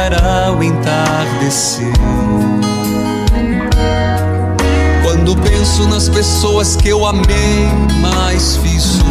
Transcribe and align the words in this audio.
Chegará 0.00 0.56
o 0.56 0.62
entardecer. 0.62 1.92
Quando 5.02 5.36
penso 5.36 5.86
nas 5.88 6.08
pessoas 6.08 6.74
que 6.74 6.88
eu 6.88 7.04
amei, 7.04 7.68
mas 8.00 8.56
fiz 8.56 8.82
sofrer. 8.82 9.10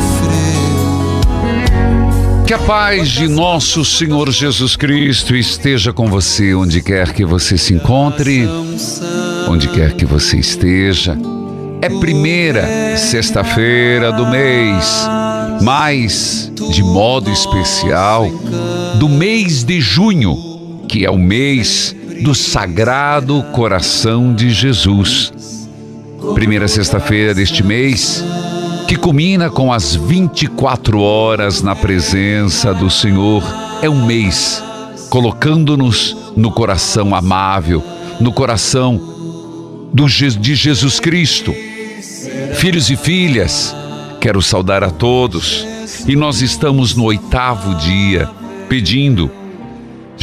Que 2.47 2.53
a 2.55 2.59
paz 2.59 3.09
de 3.09 3.27
nosso 3.27 3.85
Senhor 3.85 4.31
Jesus 4.31 4.75
Cristo 4.75 5.35
esteja 5.35 5.93
com 5.93 6.07
você 6.07 6.55
onde 6.55 6.81
quer 6.81 7.13
que 7.13 7.23
você 7.23 7.55
se 7.55 7.75
encontre, 7.75 8.49
onde 9.47 9.67
quer 9.67 9.93
que 9.93 10.05
você 10.05 10.37
esteja. 10.37 11.15
É 11.81 11.89
primeira 11.99 12.97
sexta-feira 12.97 14.11
do 14.11 14.25
mês, 14.25 15.07
mas 15.61 16.51
de 16.71 16.81
modo 16.81 17.29
especial 17.29 18.27
do 18.97 19.07
mês 19.07 19.63
de 19.63 19.79
junho, 19.79 20.48
que 20.89 21.05
é 21.05 21.11
o 21.11 21.19
mês 21.19 21.95
do 22.23 22.33
Sagrado 22.33 23.43
Coração 23.53 24.33
de 24.33 24.49
Jesus. 24.49 25.31
Primeira 26.33 26.67
sexta-feira 26.67 27.31
deste 27.33 27.63
mês, 27.63 28.25
que 28.87 28.95
culmina 28.95 29.51
com 29.51 29.71
as 29.71 29.95
24 29.95 30.99
horas 30.99 31.61
na 31.61 31.75
presença 31.75 32.73
do 32.73 32.89
Senhor, 32.89 33.43
é 33.83 33.89
um 33.89 34.03
mês 34.03 34.63
colocando-nos 35.11 36.17
no 36.35 36.51
coração 36.51 37.13
amável, 37.13 37.83
no 38.19 38.33
coração 38.33 38.99
do, 39.93 40.07
de 40.07 40.55
Jesus 40.55 40.99
Cristo. 40.99 41.53
Filhos 42.55 42.89
e 42.89 42.95
filhas, 42.95 43.75
quero 44.19 44.41
saudar 44.41 44.83
a 44.83 44.89
todos 44.89 45.67
e 46.07 46.15
nós 46.15 46.41
estamos 46.41 46.95
no 46.95 47.03
oitavo 47.03 47.75
dia 47.75 48.27
pedindo, 48.67 49.31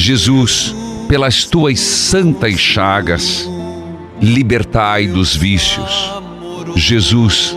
Jesus, 0.06 0.72
pelas 1.09 1.47
tuas 1.47 1.81
santas 1.81 2.61
chagas, 2.61 3.50
libertai 4.22 5.09
dos 5.09 5.34
vícios. 5.34 6.12
Jesus, 6.77 7.56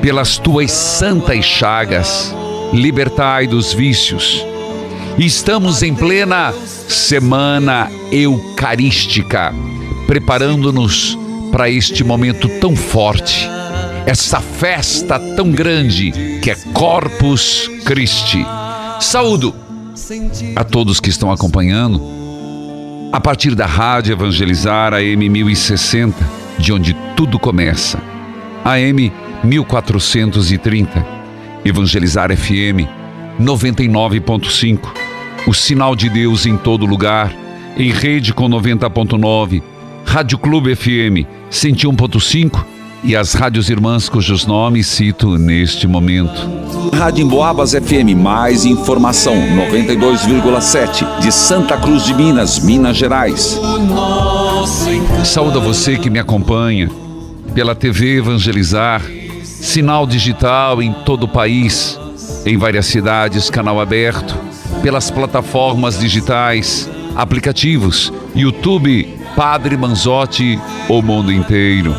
pelas 0.00 0.38
tuas 0.38 0.72
santas 0.72 1.44
chagas, 1.44 2.34
libertai 2.72 3.46
dos 3.46 3.74
vícios. 3.74 4.42
Estamos 5.18 5.82
em 5.82 5.94
plena 5.94 6.54
semana 6.88 7.90
eucarística, 8.10 9.52
preparando-nos 10.06 11.18
para 11.52 11.68
este 11.68 12.02
momento 12.04 12.48
tão 12.58 12.74
forte, 12.74 13.46
essa 14.06 14.40
festa 14.40 15.20
tão 15.36 15.50
grande 15.50 16.40
que 16.40 16.52
é 16.52 16.54
Corpus 16.72 17.70
Christi. 17.84 18.46
Saúdo 18.98 19.65
a 20.54 20.64
todos 20.64 21.00
que 21.00 21.08
estão 21.08 21.30
acompanhando 21.30 22.26
a 23.12 23.20
partir 23.20 23.54
da 23.54 23.66
Rádio 23.66 24.12
Evangelizar 24.12 24.92
AM 24.92 25.28
1060, 25.28 26.14
de 26.58 26.72
onde 26.72 26.94
tudo 27.16 27.38
começa. 27.38 27.98
AM 28.64 29.10
1430, 29.42 31.06
Evangelizar 31.64 32.36
FM 32.36 32.86
99.5, 33.40 34.80
o 35.46 35.54
sinal 35.54 35.96
de 35.96 36.10
Deus 36.10 36.44
em 36.44 36.56
todo 36.56 36.84
lugar, 36.84 37.32
em 37.76 37.90
rede 37.90 38.34
com 38.34 38.48
90.9, 38.48 39.62
Rádio 40.04 40.36
Clube 40.36 40.74
FM 40.74 41.26
101.5 41.50 42.64
e 43.02 43.16
as 43.16 43.32
rádios 43.34 43.70
irmãs 43.70 44.08
cujos 44.08 44.46
nomes 44.46 44.86
cito 44.88 45.38
neste 45.38 45.86
momento. 45.86 46.75
Rádio 46.92 47.24
Emboabas 47.24 47.72
FM, 47.72 48.14
mais 48.16 48.64
informação, 48.64 49.34
92,7, 49.34 51.20
de 51.20 51.32
Santa 51.32 51.76
Cruz 51.76 52.04
de 52.04 52.14
Minas, 52.14 52.58
Minas 52.58 52.96
Gerais. 52.96 53.60
Saúde 55.24 55.58
a 55.58 55.60
você 55.60 55.96
que 55.96 56.10
me 56.10 56.18
acompanha 56.18 56.90
pela 57.54 57.74
TV 57.74 58.18
Evangelizar, 58.18 59.02
sinal 59.44 60.06
digital 60.06 60.82
em 60.82 60.92
todo 60.92 61.24
o 61.24 61.28
país, 61.28 61.98
em 62.44 62.56
várias 62.56 62.86
cidades, 62.86 63.50
canal 63.50 63.80
aberto, 63.80 64.36
pelas 64.82 65.10
plataformas 65.10 65.98
digitais, 65.98 66.88
aplicativos, 67.14 68.12
YouTube, 68.34 69.08
Padre 69.34 69.76
Manzotti, 69.76 70.58
o 70.88 71.02
mundo 71.02 71.32
inteiro. 71.32 71.94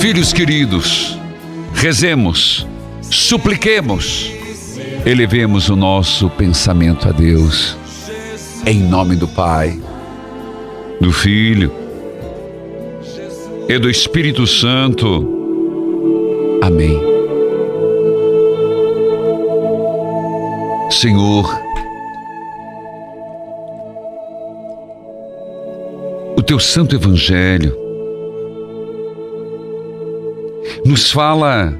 Filhos 0.00 0.32
queridos, 0.32 1.18
rezemos, 1.74 2.67
supliquemos, 3.10 4.30
elevemos 5.04 5.68
o 5.68 5.76
nosso 5.76 6.28
pensamento 6.30 7.08
a 7.08 7.12
Deus, 7.12 7.76
em 8.66 8.80
nome 8.80 9.16
do 9.16 9.26
Pai, 9.26 9.80
do 11.00 11.12
Filho 11.12 11.72
e 13.68 13.78
do 13.78 13.88
Espírito 13.88 14.46
Santo. 14.46 15.36
Amém. 16.62 16.98
Senhor, 20.90 21.46
o 26.36 26.42
teu 26.42 26.58
santo 26.58 26.94
evangelho 26.96 27.76
nos 30.84 31.10
fala 31.10 31.78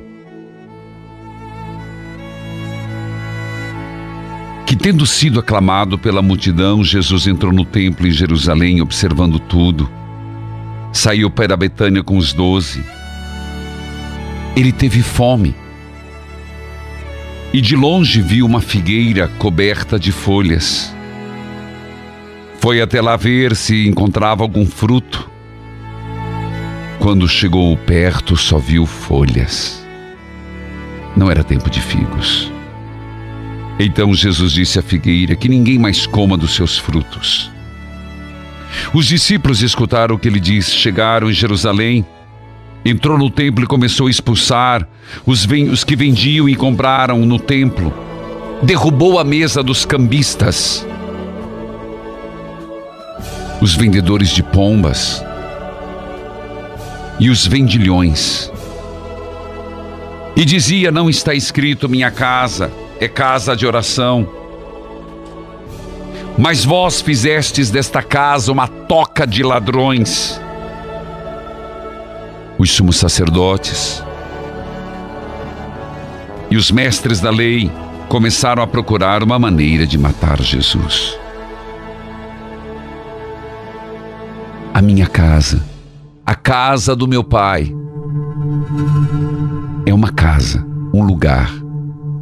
tendo 4.88 5.04
sido 5.04 5.38
aclamado 5.38 5.98
pela 5.98 6.22
multidão, 6.22 6.82
Jesus 6.82 7.26
entrou 7.26 7.52
no 7.52 7.62
templo 7.62 8.06
em 8.06 8.10
Jerusalém, 8.10 8.80
observando 8.80 9.38
tudo. 9.38 9.86
Saiu 10.94 11.28
para 11.28 11.54
Betânia 11.58 12.02
com 12.02 12.16
os 12.16 12.32
doze. 12.32 12.82
Ele 14.56 14.72
teve 14.72 15.02
fome. 15.02 15.54
E 17.52 17.60
de 17.60 17.76
longe 17.76 18.22
viu 18.22 18.46
uma 18.46 18.62
figueira 18.62 19.28
coberta 19.38 19.98
de 19.98 20.10
folhas. 20.10 20.90
Foi 22.58 22.80
até 22.80 23.02
lá 23.02 23.14
ver 23.14 23.54
se 23.54 23.86
encontrava 23.86 24.42
algum 24.42 24.64
fruto. 24.64 25.30
Quando 26.98 27.28
chegou 27.28 27.76
perto, 27.76 28.38
só 28.38 28.56
viu 28.56 28.86
folhas. 28.86 29.86
Não 31.14 31.30
era 31.30 31.44
tempo 31.44 31.68
de 31.68 31.82
figos. 31.82 32.50
Então 33.78 34.12
Jesus 34.14 34.52
disse 34.52 34.78
à 34.78 34.82
figueira 34.82 35.36
que 35.36 35.48
ninguém 35.48 35.78
mais 35.78 36.06
coma 36.06 36.36
dos 36.36 36.54
seus 36.54 36.76
frutos. 36.76 37.50
Os 38.92 39.06
discípulos 39.06 39.62
escutaram 39.62 40.16
o 40.16 40.18
que 40.18 40.28
ele 40.28 40.40
disse, 40.40 40.72
chegaram 40.72 41.30
em 41.30 41.32
Jerusalém 41.32 42.04
entrou 42.84 43.18
no 43.18 43.30
templo 43.30 43.64
e 43.64 43.66
começou 43.66 44.06
a 44.06 44.10
expulsar 44.10 44.86
os, 45.26 45.46
os 45.70 45.84
que 45.84 45.96
vendiam 45.96 46.48
e 46.48 46.54
compraram 46.54 47.18
no 47.24 47.38
templo. 47.38 47.92
Derrubou 48.62 49.18
a 49.18 49.24
mesa 49.24 49.62
dos 49.62 49.84
cambistas, 49.84 50.86
os 53.60 53.74
vendedores 53.74 54.30
de 54.30 54.42
pombas 54.42 55.24
e 57.20 57.30
os 57.30 57.46
vendilhões. 57.46 58.50
E 60.36 60.44
dizia: 60.44 60.90
Não 60.90 61.08
está 61.08 61.34
escrito 61.34 61.88
minha 61.88 62.10
casa 62.10 62.70
é 63.00 63.06
casa 63.06 63.54
de 63.54 63.66
oração. 63.66 64.28
Mas 66.36 66.64
vós 66.64 67.00
fizestes 67.00 67.70
desta 67.70 68.02
casa 68.02 68.50
uma 68.52 68.66
toca 68.66 69.26
de 69.26 69.42
ladrões. 69.42 70.40
Os 72.58 72.70
sumos 72.72 72.96
sacerdotes 72.96 74.02
e 76.50 76.56
os 76.56 76.70
mestres 76.70 77.20
da 77.20 77.30
lei 77.30 77.70
começaram 78.08 78.62
a 78.62 78.66
procurar 78.66 79.22
uma 79.22 79.38
maneira 79.38 79.86
de 79.86 79.98
matar 79.98 80.40
Jesus. 80.40 81.16
A 84.72 84.82
minha 84.82 85.06
casa, 85.06 85.62
a 86.24 86.34
casa 86.34 86.96
do 86.96 87.06
meu 87.06 87.22
pai, 87.22 87.72
é 89.86 89.92
uma 89.92 90.10
casa, 90.10 90.64
um 90.92 91.02
lugar 91.02 91.67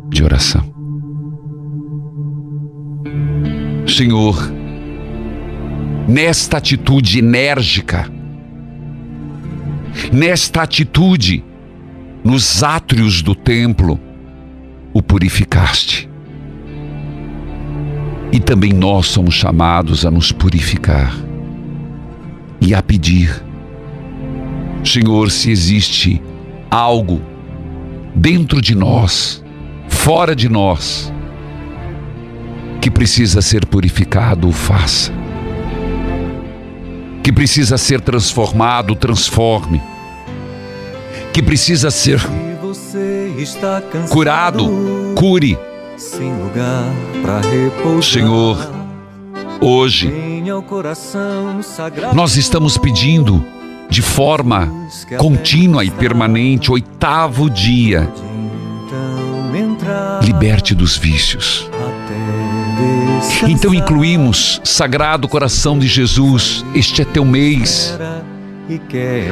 de 0.08 0.22
oração. 0.22 0.74
Senhor, 3.86 4.36
nesta 6.08 6.58
atitude 6.58 7.18
enérgica, 7.18 8.10
nesta 10.12 10.62
atitude, 10.62 11.44
nos 12.24 12.62
átrios 12.62 13.22
do 13.22 13.34
templo, 13.34 14.00
o 14.92 15.02
purificaste. 15.02 16.08
E 18.32 18.40
também 18.40 18.72
nós 18.72 19.06
somos 19.06 19.34
chamados 19.34 20.04
a 20.04 20.10
nos 20.10 20.32
purificar 20.32 21.14
e 22.60 22.74
a 22.74 22.82
pedir, 22.82 23.42
Senhor, 24.84 25.30
se 25.30 25.50
existe 25.50 26.20
algo 26.70 27.20
dentro 28.14 28.60
de 28.60 28.74
nós, 28.74 29.44
fora 30.06 30.36
de 30.36 30.48
nós, 30.48 31.12
que 32.80 32.88
precisa 32.88 33.42
ser 33.42 33.66
purificado, 33.66 34.46
o 34.46 34.52
faça. 34.52 35.12
Que 37.24 37.32
precisa 37.32 37.76
ser 37.76 38.00
transformado, 38.00 38.94
transforme. 38.94 39.82
Que 41.32 41.42
precisa 41.42 41.90
ser 41.90 42.20
curado, 44.08 44.70
cure. 45.16 45.58
Senhor, 48.00 48.56
hoje 49.60 50.12
nós 52.14 52.36
estamos 52.36 52.78
pedindo 52.78 53.44
de 53.90 54.02
forma 54.02 54.72
contínua 55.18 55.84
e 55.84 55.90
permanente, 55.90 56.70
oitavo 56.70 57.50
dia, 57.50 58.08
liberte 60.22 60.74
dos 60.74 60.96
vícios. 60.96 61.68
Então 63.48 63.72
incluímos 63.72 64.60
Sagrado 64.62 65.26
Coração 65.26 65.78
de 65.78 65.86
Jesus, 65.86 66.64
este 66.74 67.02
é 67.02 67.04
teu 67.04 67.24
mês. 67.24 67.96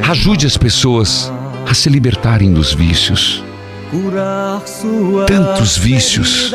Ajude 0.08 0.46
as 0.46 0.56
pessoas 0.56 1.30
a 1.68 1.74
se 1.74 1.88
libertarem 1.90 2.52
dos 2.52 2.72
vícios. 2.72 3.44
Tantos 5.26 5.76
vícios. 5.76 6.52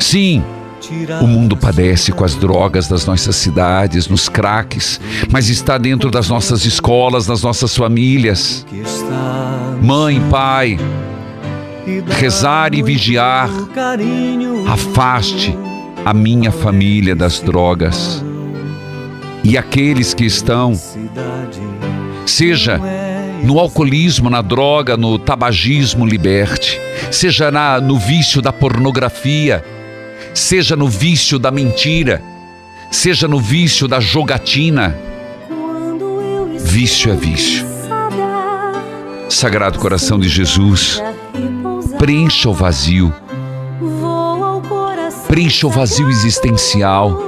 Sim, 0.00 0.42
o 1.20 1.26
mundo 1.26 1.56
padece 1.56 2.12
com 2.12 2.24
as 2.24 2.34
drogas 2.34 2.88
das 2.88 3.04
nossas 3.04 3.36
cidades, 3.36 4.08
nos 4.08 4.28
craques, 4.28 5.00
mas 5.30 5.48
está 5.48 5.76
dentro 5.76 6.10
das 6.10 6.28
nossas 6.28 6.64
escolas, 6.64 7.26
das 7.26 7.42
nossas 7.42 7.76
famílias. 7.76 8.66
Mãe, 9.82 10.20
pai, 10.30 10.78
rezar 12.08 12.74
e 12.74 12.82
vigiar, 12.82 13.48
afaste 14.66 15.56
a 16.04 16.12
minha 16.14 16.50
família 16.50 17.14
das 17.14 17.40
drogas. 17.40 18.24
E 19.44 19.56
aqueles 19.56 20.14
que 20.14 20.24
estão, 20.24 20.72
seja 22.26 22.80
no 23.42 23.58
alcoolismo, 23.58 24.28
na 24.28 24.42
droga, 24.42 24.96
no 24.96 25.18
tabagismo, 25.18 26.04
liberte, 26.04 26.80
seja 27.10 27.50
na, 27.50 27.80
no 27.80 27.98
vício 27.98 28.42
da 28.42 28.52
pornografia, 28.52 29.64
seja 30.34 30.76
no 30.76 30.88
vício 30.88 31.38
da 31.38 31.50
mentira, 31.50 32.22
seja 32.90 33.28
no 33.28 33.40
vício 33.40 33.86
da 33.86 34.00
jogatina. 34.00 34.96
Vício 36.58 37.10
é 37.10 37.16
vício. 37.16 37.66
Sagrado 39.28 39.78
coração 39.78 40.18
de 40.18 40.28
Jesus, 40.28 41.02
preencha 41.98 42.48
o 42.48 42.54
vazio, 42.54 43.12
preencha 45.26 45.66
o 45.66 45.70
vazio 45.70 46.08
existencial, 46.08 47.20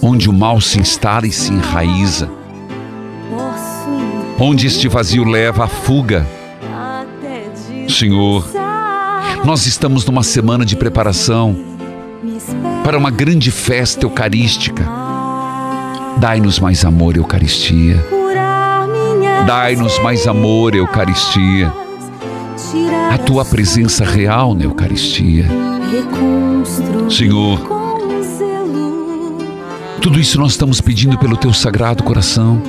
onde 0.00 0.30
o 0.30 0.32
mal 0.32 0.60
se 0.60 0.78
instala 0.78 1.26
e 1.26 1.32
se 1.32 1.52
enraiza, 1.52 2.30
onde 4.38 4.68
este 4.68 4.86
vazio 4.86 5.24
leva 5.24 5.64
à 5.64 5.66
fuga. 5.66 6.24
Senhor, 7.88 8.48
nós 9.44 9.66
estamos 9.66 10.06
numa 10.06 10.22
semana 10.22 10.64
de 10.64 10.76
preparação 10.76 11.56
para 12.84 12.96
uma 12.96 13.10
grande 13.10 13.50
festa 13.50 14.06
eucarística. 14.06 14.86
Dai-nos 16.18 16.60
mais 16.60 16.84
amor, 16.84 17.16
Eucaristia. 17.16 18.04
Dai-nos 19.46 19.98
mais 20.00 20.28
amor, 20.28 20.76
Eucaristia 20.76 21.72
a 23.12 23.18
tua 23.18 23.44
presença 23.44 24.04
real 24.04 24.52
na 24.52 24.64
Eucaristia. 24.64 25.46
Senhor, 27.08 27.60
tudo 30.00 30.18
isso 30.18 30.40
nós 30.40 30.52
estamos 30.52 30.80
pedindo 30.80 31.16
pelo 31.18 31.36
teu 31.36 31.52
sagrado 31.52 32.02
coração, 32.02 32.60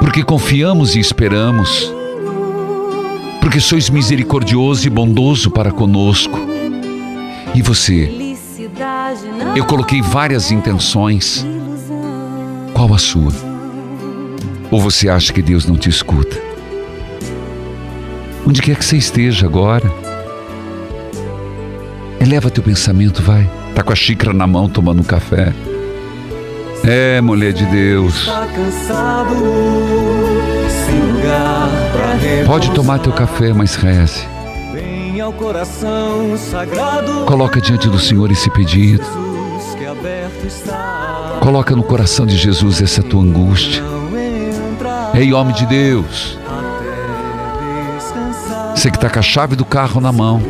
porque 0.00 0.24
confiamos 0.24 0.96
e 0.96 1.00
esperamos, 1.00 1.92
porque 3.40 3.60
sois 3.60 3.90
misericordioso 3.90 4.86
e 4.86 4.90
bondoso 4.90 5.50
para 5.50 5.70
conosco. 5.70 6.38
E 7.54 7.60
você? 7.60 8.10
Eu 9.54 9.66
coloquei 9.66 10.00
várias 10.00 10.50
intenções. 10.50 11.46
Qual 12.72 12.94
a 12.94 12.98
sua? 12.98 13.32
Ou 14.70 14.80
você 14.80 15.10
acha 15.10 15.34
que 15.34 15.42
Deus 15.42 15.66
não 15.66 15.76
te 15.76 15.90
escuta? 15.90 16.51
Onde 18.46 18.60
quer 18.60 18.76
que 18.76 18.84
você 18.84 18.96
esteja 18.96 19.46
agora, 19.46 19.90
eleva 22.20 22.50
teu 22.50 22.62
pensamento, 22.62 23.22
vai. 23.22 23.48
Tá 23.74 23.82
com 23.82 23.92
a 23.92 23.96
xícara 23.96 24.32
na 24.32 24.46
mão 24.46 24.68
tomando 24.68 25.00
um 25.00 25.04
café. 25.04 25.52
É, 26.84 27.20
mulher 27.20 27.52
de 27.52 27.64
Deus. 27.66 28.28
Pode 32.46 32.70
tomar 32.72 32.98
teu 32.98 33.12
café, 33.12 33.52
mas 33.52 33.76
reze. 33.76 34.26
Coloca 37.26 37.60
diante 37.60 37.88
do 37.88 37.98
Senhor 37.98 38.30
esse 38.32 38.50
pedido. 38.50 39.04
Coloca 41.40 41.76
no 41.76 41.82
coração 41.82 42.26
de 42.26 42.36
Jesus 42.36 42.82
essa 42.82 43.02
tua 43.02 43.22
angústia. 43.22 43.82
Ei, 45.14 45.32
homem 45.32 45.54
de 45.54 45.66
Deus. 45.66 46.41
Você 48.82 48.90
que 48.90 48.96
está 48.96 49.08
com 49.08 49.20
a 49.20 49.22
chave 49.22 49.54
do 49.54 49.64
carro 49.64 50.00
na 50.00 50.10
mão. 50.10 50.42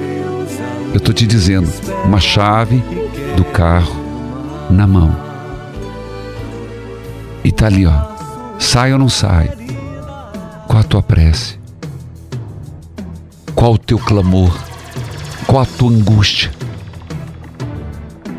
Eu 0.91 0.97
estou 0.97 1.13
te 1.13 1.27
dizendo, 1.27 1.71
uma 2.03 2.19
chave 2.19 2.83
do 3.37 3.45
carro 3.45 3.95
na 4.71 4.87
mão. 4.87 5.15
E 7.45 7.53
tá 7.53 7.67
ali, 7.67 7.85
ó. 7.85 7.93
Sai 8.59 8.91
ou 8.95 8.99
não 8.99 9.11
sai? 9.11 9.51
Qual 10.67 10.81
a 10.81 10.83
tua 10.83 11.03
prece? 11.03 11.61
Qual 13.55 13.75
o 13.75 13.79
teu 13.79 13.99
clamor? 13.99 14.59
Qual 15.47 15.61
a 15.61 15.67
tua 15.67 15.91
angústia? 15.91 16.51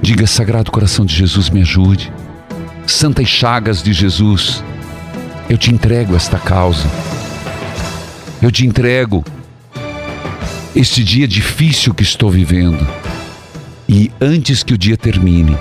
Diga, 0.02 0.26
Sagrado 0.26 0.72
Coração 0.72 1.06
de 1.06 1.16
Jesus, 1.16 1.52
me 1.52 1.62
ajude. 1.62 2.12
Santas 2.88 3.28
chagas 3.28 3.84
de 3.84 3.94
Jesus, 3.94 4.64
eu 5.48 5.56
te 5.56 5.72
entrego 5.72 6.16
esta 6.16 6.40
causa. 6.40 6.90
Eu 8.42 8.52
te 8.52 8.66
entrego 8.66 9.24
este 10.76 11.04
dia 11.04 11.28
difícil 11.28 11.94
que 11.94 12.04
estou 12.04 12.30
vivendo. 12.30 12.86
E 13.88 14.12
antes 14.20 14.64
que 14.64 14.74
o 14.74 14.78
dia 14.78 14.98
termine, 14.98 15.58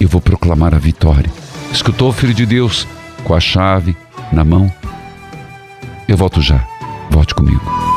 eu 0.00 0.08
vou 0.08 0.20
proclamar 0.20 0.74
a 0.74 0.78
vitória. 0.78 1.30
Escutou, 1.72 2.12
filho 2.12 2.34
de 2.34 2.44
Deus, 2.44 2.86
com 3.24 3.34
a 3.34 3.40
chave 3.40 3.96
na 4.32 4.44
mão? 4.44 4.72
Eu 6.08 6.16
volto 6.16 6.42
já. 6.42 6.66
Volte 7.10 7.34
comigo. 7.34 7.89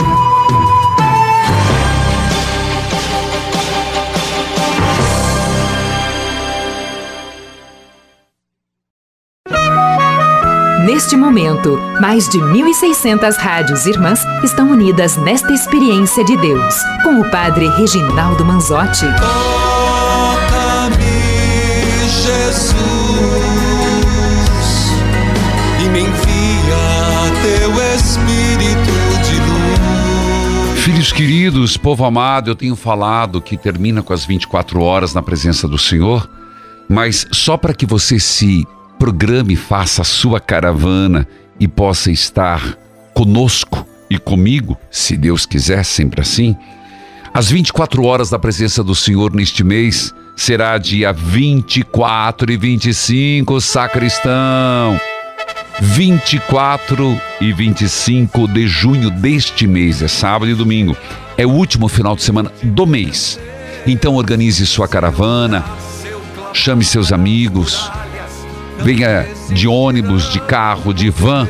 Neste 10.84 11.16
momento, 11.16 11.80
mais 12.02 12.28
de 12.28 12.40
1.600 12.40 13.38
rádios 13.38 13.86
irmãs 13.86 14.20
estão 14.44 14.70
unidas 14.70 15.16
nesta 15.16 15.54
experiência 15.54 16.26
de 16.26 16.36
Deus, 16.36 16.76
com 17.04 17.22
o 17.22 17.32
Padre 17.32 17.70
Reginaldo 17.70 18.44
Manzotti. 18.44 19.06
Toca-me, 19.06 21.00
Jesus, 22.10 22.76
e 25.82 25.88
me 25.88 26.02
envia 26.02 27.32
teu 27.42 27.72
Espírito 27.96 28.92
de 29.24 29.40
luz. 29.40 30.80
Filhos 30.84 31.14
queridos, 31.14 31.78
povo 31.78 32.04
amado, 32.04 32.52
eu 32.52 32.56
tenho 32.56 32.76
falado 32.76 33.42
que 33.42 33.56
termina 33.56 34.04
com 34.04 34.12
as 34.12 34.26
24 34.26 34.82
horas 34.82 35.14
na 35.14 35.22
presença 35.22 35.66
do 35.66 35.78
Senhor, 35.78 36.30
mas 36.90 37.26
só 37.32 37.56
para 37.56 37.74
que 37.74 37.86
você 37.86 38.20
se 38.20 38.68
programe, 39.04 39.58
faça 39.58 40.02
a 40.02 40.06
sua 40.06 40.40
caravana 40.40 41.28
e 41.60 41.68
possa 41.68 42.10
estar 42.10 42.78
conosco 43.14 43.86
e 44.10 44.18
comigo, 44.18 44.78
se 44.90 45.18
Deus 45.18 45.46
quiser, 45.46 45.84
sempre 45.84 46.22
assim. 46.22 46.56
As 47.34 47.50
24 47.52 48.02
horas 48.06 48.30
da 48.30 48.40
presença 48.40 48.82
do 48.82 48.96
Senhor 48.96 49.34
neste 49.36 49.62
mês 49.62 50.14
será 50.38 50.78
dia 50.78 51.12
24 51.12 52.50
e 52.50 52.56
25, 52.56 53.60
sacristão. 53.60 54.98
24 55.82 57.22
e 57.42 57.52
25 57.52 58.48
de 58.48 58.66
junho 58.68 59.10
deste 59.10 59.68
mês, 59.68 60.02
é 60.02 60.08
sábado 60.08 60.50
e 60.50 60.56
domingo. 60.56 60.96
É 61.38 61.46
o 61.46 61.52
último 61.52 61.90
final 61.90 62.16
de 62.16 62.24
semana 62.24 62.50
do 62.64 62.88
mês. 62.88 63.38
Então 63.86 64.16
organize 64.16 64.66
sua 64.66 64.88
caravana, 64.88 65.62
chame 66.54 66.86
seus 66.86 67.12
amigos, 67.12 67.92
venha 68.84 69.26
de 69.50 69.68
ônibus, 69.68 70.30
de 70.30 70.40
carro, 70.42 70.94
de 70.94 71.10
van 71.10 71.48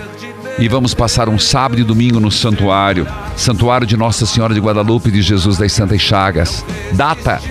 e 0.59 0.67
vamos 0.67 0.93
passar 0.93 1.27
um 1.27 1.39
sábado 1.39 1.81
e 1.81 1.83
domingo 1.83 2.19
no 2.19 2.31
santuário, 2.31 3.07
Santuário 3.35 3.87
de 3.87 3.97
Nossa 3.97 4.25
Senhora 4.25 4.53
de 4.53 4.59
Guadalupe 4.59 5.09
de 5.09 5.21
Jesus 5.21 5.57
das 5.57 5.73
Santas 5.73 5.99
Chagas. 5.99 6.63
Data 6.91 7.41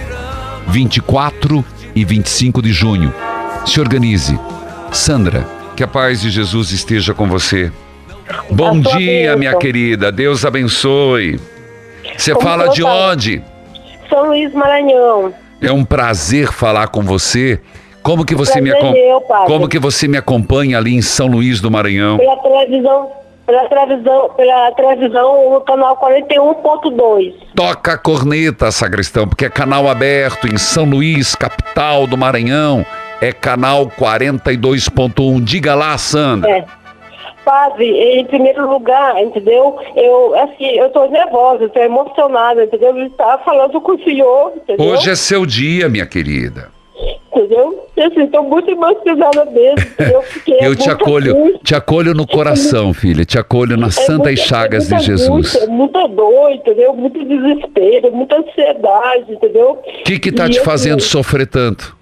24 0.69 1.65
e 1.97 2.05
25 2.05 2.63
de 2.63 2.73
junho. 2.73 3.13
Se 3.67 3.81
organize. 3.81 4.39
Sandra, 4.93 5.45
que 5.75 5.83
a 5.83 5.89
paz 5.89 6.21
de 6.21 6.31
Jesus 6.31 6.71
esteja 6.71 7.13
com 7.13 7.27
você. 7.27 7.73
Bom 8.51 8.79
dia, 8.79 9.23
bênção. 9.31 9.39
minha 9.39 9.57
querida. 9.57 10.13
Deus 10.13 10.45
abençoe. 10.45 11.41
Você 12.17 12.33
Como 12.35 12.47
fala 12.47 12.69
de 12.69 12.85
onde? 12.85 13.43
São 14.09 14.29
Luís 14.29 14.53
Maranhão. 14.55 15.35
É 15.61 15.73
um 15.73 15.85
prazer 15.85 16.53
falar 16.53 16.89
com 16.89 17.03
você. 17.03 17.61
Como 18.03 18.25
que 18.25 18.35
você 18.35 18.61
me 18.61 18.71
acom-. 18.71 18.95
Como 19.47 19.69
que 19.69 19.79
você 19.79 20.09
me 20.09 20.17
acompanha 20.17 20.79
ali 20.79 20.95
em 20.95 21.03
São 21.03 21.27
Luís 21.27 21.61
do 21.61 21.71
Maranhão? 21.71 22.19
Pela 22.19 22.37
televisão, 22.37 23.11
pela 23.47 23.69
televisão, 23.69 24.31
pela 24.37 24.73
televisão, 24.73 25.51
no 25.51 25.61
canal 25.61 25.97
41.2. 25.97 27.35
Toca 27.55 27.93
a 27.93 27.99
corneta, 27.99 28.71
sacristão, 28.71 29.29
porque 29.29 29.47
é 29.47 29.51
canal 29.51 29.89
aberto 29.89 30.47
em 30.53 30.59
São 30.59 30.85
Luís, 30.85 31.35
capital 31.35 32.07
do 32.07 32.17
Maranhão. 32.17 32.85
É 33.21 33.33
canal 33.33 33.87
42.1. 33.87 35.45
Diga 35.45 35.75
lá, 35.75 35.97
Sandra. 35.97 36.51
É. 36.51 36.65
Padre, 37.45 37.87
em 37.87 38.25
primeiro 38.25 38.69
lugar, 38.69 39.21
entendeu? 39.21 39.77
Eu, 39.97 40.35
assim, 40.41 40.67
eu 40.79 40.91
tô 40.91 41.07
nervosa, 41.07 41.65
eu 41.65 41.69
tô 41.71 41.81
emocionada, 41.81 42.65
entendeu? 42.65 42.97
Eu 42.97 43.07
estava 43.07 43.43
falando 43.43 43.81
com 43.81 43.93
o 43.93 44.05
senhor, 44.05 44.53
entendeu? 44.57 44.87
Hoje 44.87 45.11
é 45.11 45.17
seu 45.17 45.45
dia, 45.45 45.89
minha 45.89 46.07
querida. 46.07 46.71
Entendeu? 47.35 47.87
Assim, 47.99 48.27
tô 48.27 48.43
muito 48.43 48.71
emocionada 48.71 49.45
mesmo, 49.47 49.79
entendeu? 49.81 50.23
Porque 50.33 50.53
é 50.53 50.67
Eu 50.67 50.77
te 50.77 50.87
muita 50.87 50.93
acolho, 50.93 51.37
angústia, 51.37 51.61
te 51.65 51.75
acolho 51.75 52.15
no 52.15 52.27
coração, 52.27 52.93
filha. 52.95 53.25
Te 53.25 53.39
acolho 53.39 53.77
nas 53.77 53.97
é 53.99 54.03
santas 54.03 54.27
muita- 54.35 54.43
chagas 54.43 54.93
é 54.93 54.97
de 54.97 55.05
Jesus. 55.05 55.29
angústia, 55.31 55.67
muita 55.67 56.07
dor, 56.09 56.51
entendeu? 56.53 56.95
Muito 56.95 57.25
desespero, 57.25 58.13
muita 58.13 58.37
ansiedade, 58.37 59.33
entendeu? 59.33 59.71
O 59.83 60.03
que 60.05 60.19
que 60.19 60.31
tá 60.33 60.47
E, 60.47 60.51
te 60.51 60.57
assim, 60.59 60.65
fazendo 60.65 61.01
sofrer 61.01 61.47
tanto? 61.47 61.97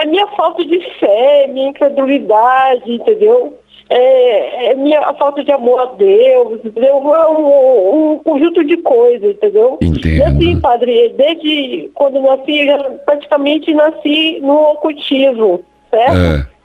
É 0.00 0.06
minha 0.06 0.26
falta 0.28 0.64
de 0.64 0.80
fé, 0.98 1.46
minha 1.48 1.68
incredulidade, 1.70 2.92
entendeu? 2.92 3.58
É, 3.92 4.70
é 4.70 4.74
minha 4.76 5.12
falta 5.14 5.42
de 5.42 5.50
amor 5.50 5.80
a 5.80 5.86
Deus, 5.86 6.64
entendeu? 6.64 7.12
É 7.12 7.28
um, 7.28 8.12
um 8.12 8.18
conjunto 8.18 8.64
de 8.64 8.76
coisas, 8.76 9.32
entendeu? 9.32 9.78
Entendo. 9.82 10.06
E 10.06 10.22
assim, 10.22 10.60
padre, 10.60 11.08
desde 11.16 11.90
quando 11.94 12.22
nasci, 12.22 12.60
eu 12.60 12.66
já 12.66 12.90
praticamente 13.04 13.74
nasci 13.74 14.38
no 14.40 14.54
ocultismo, 14.70 15.64
certo? 15.90 16.16
É. 16.16 16.60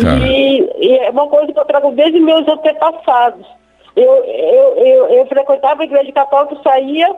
Tá. 0.00 0.16
E, 0.16 0.70
e 0.78 0.98
é 0.98 1.10
uma 1.10 1.26
coisa 1.26 1.52
que 1.52 1.58
eu 1.58 1.64
trago 1.64 1.90
desde 1.90 2.20
meus 2.20 2.46
antepassados. 2.46 3.44
Eu, 3.96 4.24
eu, 4.24 4.76
eu, 4.76 5.06
eu 5.08 5.26
frequentava 5.26 5.82
a 5.82 5.84
igreja 5.84 6.12
católica, 6.12 6.56
saía 6.62 7.12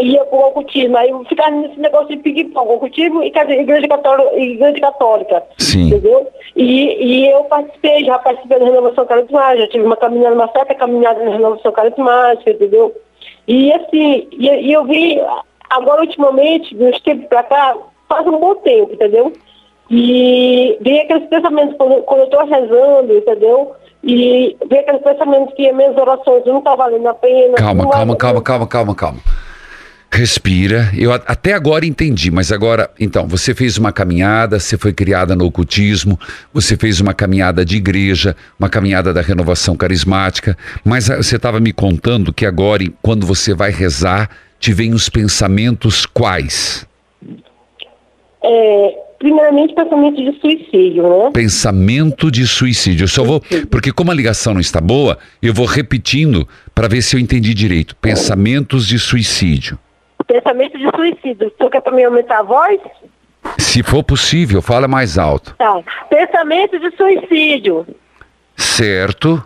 ia 0.00 0.24
pro 0.24 0.38
ocultismo. 0.38 0.96
Aí 0.96 1.10
eu 1.10 1.24
ficava 1.24 1.50
nesse 1.50 1.78
negócio 1.78 2.08
de 2.08 2.16
ping-pong, 2.18 2.72
ocultismo 2.72 3.22
e 3.22 3.28
igreja 3.28 3.88
católica, 3.88 4.36
igreja 4.36 4.80
católica. 4.80 5.42
Sim. 5.58 5.88
Entendeu? 5.88 6.26
E, 6.56 7.04
e 7.04 7.30
eu 7.30 7.44
participei, 7.44 8.04
já 8.04 8.18
participei 8.18 8.58
da 8.58 8.64
renovação 8.64 9.06
carismática, 9.06 9.62
já 9.62 9.68
tive 9.68 9.84
uma 9.84 9.96
caminhada, 9.96 10.34
uma 10.34 10.50
certa 10.52 10.74
caminhada 10.74 11.24
na 11.24 11.30
renovação 11.30 11.72
carismática, 11.72 12.50
entendeu? 12.50 12.94
E 13.46 13.72
assim, 13.72 14.28
e, 14.32 14.48
e 14.48 14.72
eu 14.72 14.84
vi, 14.84 15.20
agora 15.68 16.02
ultimamente, 16.02 16.74
de 16.74 16.84
uns 16.84 17.00
tempos 17.00 17.26
pra 17.26 17.42
cá, 17.42 17.76
faz 18.08 18.26
um 18.26 18.38
bom 18.38 18.54
tempo, 18.56 18.92
entendeu? 18.94 19.32
E 19.90 20.78
vem 20.80 21.00
aqueles 21.00 21.28
pensamentos 21.28 21.76
quando, 21.76 22.02
quando 22.02 22.20
eu 22.20 22.24
estou 22.26 22.46
rezando, 22.46 23.16
entendeu? 23.16 23.72
E 24.02 24.56
vem 24.68 24.80
aqueles 24.80 25.02
pensamentos 25.02 25.54
que 25.54 25.68
as 25.68 25.76
minhas 25.76 25.96
orações 25.96 26.44
não 26.46 26.58
estão 26.58 26.76
valendo 26.76 27.08
a 27.08 27.14
pena. 27.14 27.54
Calma, 27.54 27.88
calma, 27.90 28.16
calma, 28.16 28.42
calma, 28.42 28.66
calma, 28.66 28.94
calma. 28.94 29.20
Respira. 30.12 30.90
Eu 30.96 31.12
até 31.12 31.52
agora 31.52 31.86
entendi, 31.86 32.32
mas 32.32 32.50
agora, 32.50 32.90
então, 32.98 33.28
você 33.28 33.54
fez 33.54 33.78
uma 33.78 33.92
caminhada, 33.92 34.58
você 34.58 34.76
foi 34.76 34.92
criada 34.92 35.36
no 35.36 35.44
ocultismo, 35.46 36.18
você 36.52 36.76
fez 36.76 37.00
uma 37.00 37.14
caminhada 37.14 37.64
de 37.64 37.76
igreja, 37.76 38.34
uma 38.58 38.68
caminhada 38.68 39.14
da 39.14 39.20
renovação 39.20 39.76
carismática, 39.76 40.58
mas 40.84 41.06
você 41.06 41.36
estava 41.36 41.60
me 41.60 41.72
contando 41.72 42.32
que 42.32 42.44
agora, 42.44 42.84
quando 43.00 43.24
você 43.24 43.54
vai 43.54 43.70
rezar, 43.70 44.28
te 44.58 44.72
vêm 44.72 44.92
os 44.94 45.08
pensamentos 45.08 46.04
quais? 46.04 46.84
É, 48.42 48.94
primeiramente, 49.20 49.74
pensamento 49.76 50.16
de 50.16 50.40
suicídio, 50.40 51.02
né? 51.08 51.30
Pensamento 51.32 52.30
de 52.32 52.46
suicídio. 52.48 53.04
Eu 53.04 53.08
só 53.08 53.22
vou, 53.22 53.40
porque 53.70 53.92
como 53.92 54.10
a 54.10 54.14
ligação 54.14 54.54
não 54.54 54.60
está 54.60 54.80
boa, 54.80 55.18
eu 55.40 55.54
vou 55.54 55.66
repetindo 55.66 56.48
para 56.74 56.88
ver 56.88 57.00
se 57.00 57.14
eu 57.14 57.20
entendi 57.20 57.54
direito. 57.54 57.94
Pensamentos 57.94 58.88
de 58.88 58.98
suicídio. 58.98 59.78
Pensamento 60.34 60.78
de 60.78 60.88
suicídio. 60.94 61.48
O 61.48 61.56
senhor 61.56 61.70
quer 61.70 61.80
para 61.80 61.92
mim 61.92 62.04
aumentar 62.04 62.38
a 62.38 62.42
voz? 62.42 62.80
Se 63.58 63.82
for 63.82 64.04
possível, 64.04 64.62
fala 64.62 64.86
mais 64.86 65.18
alto. 65.18 65.54
Tá. 65.56 65.80
Pensamento 66.08 66.78
de 66.78 66.94
suicídio, 66.96 67.86
Certo? 68.56 69.42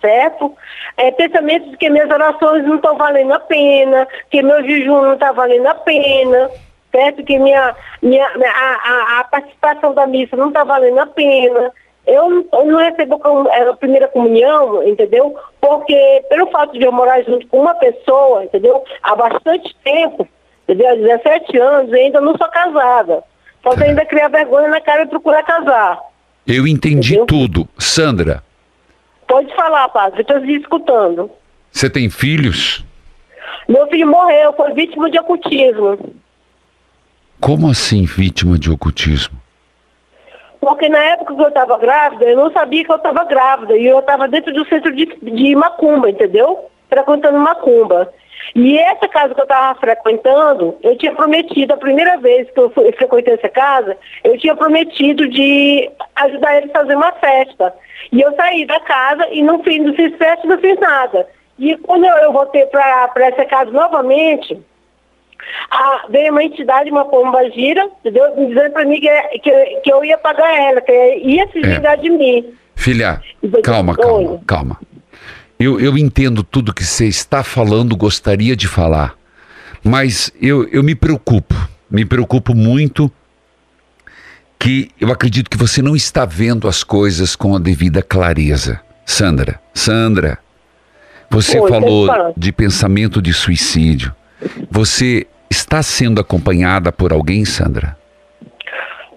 certo? 0.00 0.54
É, 0.96 1.10
pensamento 1.10 1.70
de 1.70 1.76
que 1.76 1.90
minhas 1.90 2.08
orações 2.08 2.64
não 2.64 2.76
estão 2.76 2.96
valendo 2.96 3.32
a 3.34 3.40
pena, 3.40 4.06
que 4.30 4.40
meu 4.42 4.62
jejum 4.62 5.02
não 5.02 5.14
está 5.14 5.32
valendo 5.32 5.66
a 5.66 5.74
pena, 5.74 6.48
certo? 6.92 7.22
Que 7.24 7.36
minha, 7.38 7.74
minha, 8.00 8.28
minha- 8.36 8.50
a, 8.52 9.16
a- 9.18 9.20
a 9.20 9.24
participação 9.24 9.92
da 9.94 10.06
missa 10.06 10.36
não 10.36 10.48
está 10.48 10.62
valendo 10.64 11.00
a 11.00 11.06
pena. 11.06 11.72
Eu 12.08 12.30
não, 12.30 12.44
eu 12.52 12.64
não 12.66 12.78
recebo 12.78 13.20
é, 13.50 13.68
a 13.68 13.74
primeira 13.74 14.08
comunhão, 14.08 14.82
entendeu? 14.88 15.36
Porque 15.60 16.24
pelo 16.30 16.50
fato 16.50 16.72
de 16.78 16.82
eu 16.84 16.90
morar 16.90 17.22
junto 17.22 17.46
com 17.48 17.60
uma 17.60 17.74
pessoa, 17.74 18.44
entendeu? 18.44 18.82
Há 19.02 19.14
bastante 19.14 19.76
tempo, 19.84 20.26
entendeu? 20.64 20.88
Há 20.90 20.94
17 20.94 21.58
anos, 21.58 21.92
eu 21.92 21.98
ainda 21.98 22.20
não 22.20 22.34
sou 22.36 22.48
casada. 22.48 23.22
Falta 23.62 23.84
ainda 23.84 24.06
criar 24.06 24.28
vergonha 24.28 24.68
na 24.68 24.80
cara 24.80 25.02
e 25.02 25.06
procurar 25.06 25.42
casar. 25.42 25.98
Eu 26.46 26.66
entendi 26.66 27.14
Entendeu? 27.16 27.26
tudo. 27.26 27.68
Sandra, 27.78 28.42
Pode 29.26 29.54
falar, 29.54 29.86
padre, 29.90 30.22
estou 30.22 30.38
escutando. 30.46 31.30
você 31.70 31.90
tem 31.90 32.08
filhos? 32.08 32.82
Meu 33.68 33.86
filho 33.88 34.06
morreu, 34.06 34.54
foi 34.54 34.72
vítima 34.72 35.10
de 35.10 35.18
ocultismo. 35.18 35.98
Como 37.38 37.68
assim 37.70 38.06
vítima 38.06 38.58
de 38.58 38.70
ocultismo? 38.70 39.38
Porque 40.60 40.88
na 40.88 40.98
época 40.98 41.34
que 41.34 41.42
eu 41.42 41.48
estava 41.48 41.78
grávida, 41.78 42.24
eu 42.24 42.36
não 42.36 42.50
sabia 42.50 42.84
que 42.84 42.90
eu 42.90 42.96
estava 42.96 43.24
grávida. 43.24 43.76
E 43.76 43.86
eu 43.86 43.98
estava 44.00 44.28
dentro 44.28 44.52
do 44.52 44.66
centro 44.66 44.94
de, 44.94 45.06
de 45.22 45.54
macumba, 45.54 46.10
entendeu? 46.10 46.68
Frequentando 46.88 47.38
macumba. 47.38 48.12
E 48.54 48.78
essa 48.78 49.08
casa 49.08 49.34
que 49.34 49.40
eu 49.40 49.44
estava 49.44 49.78
frequentando, 49.78 50.76
eu 50.82 50.96
tinha 50.96 51.14
prometido, 51.14 51.74
a 51.74 51.76
primeira 51.76 52.16
vez 52.18 52.50
que 52.50 52.58
eu, 52.58 52.70
fui, 52.70 52.88
eu 52.88 52.92
frequentei 52.92 53.34
essa 53.34 53.48
casa, 53.48 53.96
eu 54.24 54.38
tinha 54.38 54.56
prometido 54.56 55.28
de 55.28 55.90
ajudar 56.16 56.56
eles 56.56 56.70
a 56.70 56.80
fazer 56.80 56.96
uma 56.96 57.12
festa. 57.12 57.74
E 58.10 58.20
eu 58.20 58.34
saí 58.34 58.64
da 58.64 58.80
casa 58.80 59.28
e 59.30 59.42
não 59.42 59.62
fiz, 59.62 59.84
não 59.84 59.94
fiz 59.94 60.16
festa, 60.16 60.46
não 60.46 60.58
fiz 60.58 60.78
nada. 60.80 61.26
E 61.58 61.76
quando 61.78 62.06
eu, 62.06 62.16
eu 62.18 62.32
voltei 62.32 62.64
para 62.66 63.10
essa 63.16 63.44
casa 63.44 63.70
novamente, 63.70 64.58
a, 65.70 66.06
veio 66.08 66.32
uma 66.32 66.42
entidade, 66.42 66.90
uma 66.90 67.04
pomba 67.04 67.48
gira, 67.50 67.88
entendeu? 68.00 68.24
dizendo 68.36 68.72
para 68.72 68.84
mim 68.84 69.00
que, 69.00 69.38
que, 69.38 69.80
que, 69.82 69.92
eu 69.92 70.04
ia 70.04 70.18
pagar 70.18 70.52
ela, 70.54 70.80
que 70.80 70.92
ia 71.22 71.46
se 71.48 71.60
vingar 71.60 71.94
é. 71.94 71.96
de 71.96 72.10
mim. 72.10 72.44
Filha, 72.74 73.20
calma, 73.62 73.96
calma, 73.96 74.40
calma. 74.46 74.80
Eu, 75.58 75.80
eu 75.80 75.98
entendo 75.98 76.42
tudo 76.42 76.74
que 76.74 76.84
você 76.84 77.06
está 77.06 77.42
falando, 77.42 77.96
gostaria 77.96 78.54
de 78.54 78.68
falar, 78.68 79.14
mas 79.82 80.32
eu, 80.40 80.68
eu 80.68 80.82
me 80.82 80.94
preocupo, 80.94 81.54
me 81.90 82.04
preocupo 82.04 82.54
muito 82.54 83.10
que 84.58 84.90
eu 85.00 85.10
acredito 85.12 85.48
que 85.48 85.56
você 85.56 85.80
não 85.80 85.94
está 85.94 86.24
vendo 86.24 86.68
as 86.68 86.82
coisas 86.82 87.36
com 87.36 87.54
a 87.54 87.58
devida 87.58 88.02
clareza. 88.02 88.80
Sandra, 89.06 89.60
Sandra, 89.72 90.38
você 91.30 91.58
Oi, 91.58 91.68
falou 91.68 92.34
de 92.36 92.52
pensamento 92.52 93.22
de 93.22 93.32
suicídio. 93.32 94.14
Você 94.70 95.26
está 95.50 95.82
sendo 95.82 96.20
acompanhada 96.20 96.92
por 96.92 97.12
alguém, 97.12 97.44
Sandra? 97.44 97.96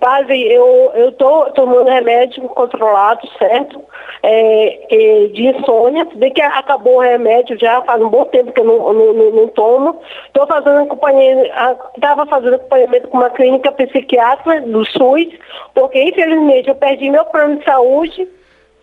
Padre, 0.02 0.52
eu 0.96 1.12
tô 1.12 1.46
tomando 1.52 1.88
remédio 1.88 2.42
controlado, 2.50 3.22
certo? 3.38 3.80
É, 4.24 4.96
é, 5.24 5.28
de 5.28 5.46
insônia, 5.48 6.06
desde 6.16 6.32
que 6.32 6.42
acabou 6.42 6.98
o 6.98 7.02
remédio 7.02 7.58
já 7.60 7.82
faz 7.84 8.02
um 8.02 8.10
bom 8.10 8.26
tempo 8.26 8.52
que 8.52 8.62
eu 8.62 8.66
não, 8.66 8.94
não, 8.94 9.14
não, 9.14 9.32
não 9.32 9.48
tomo. 9.50 10.00
Estou 10.26 10.48
fazendo 10.48 10.82
acompanhamento, 10.82 11.52
estava 11.96 12.26
fazendo 12.26 12.56
acompanhamento 12.56 13.08
com 13.10 13.18
uma 13.18 13.30
clínica 13.30 13.72
psiquiátrica 13.72 14.62
do 14.62 14.84
SUS, 14.86 15.28
porque 15.76 16.02
infelizmente 16.02 16.68
eu 16.68 16.76
perdi 16.76 17.10
meu 17.10 17.26
plano 17.26 17.58
de 17.60 17.66
saúde, 17.66 18.28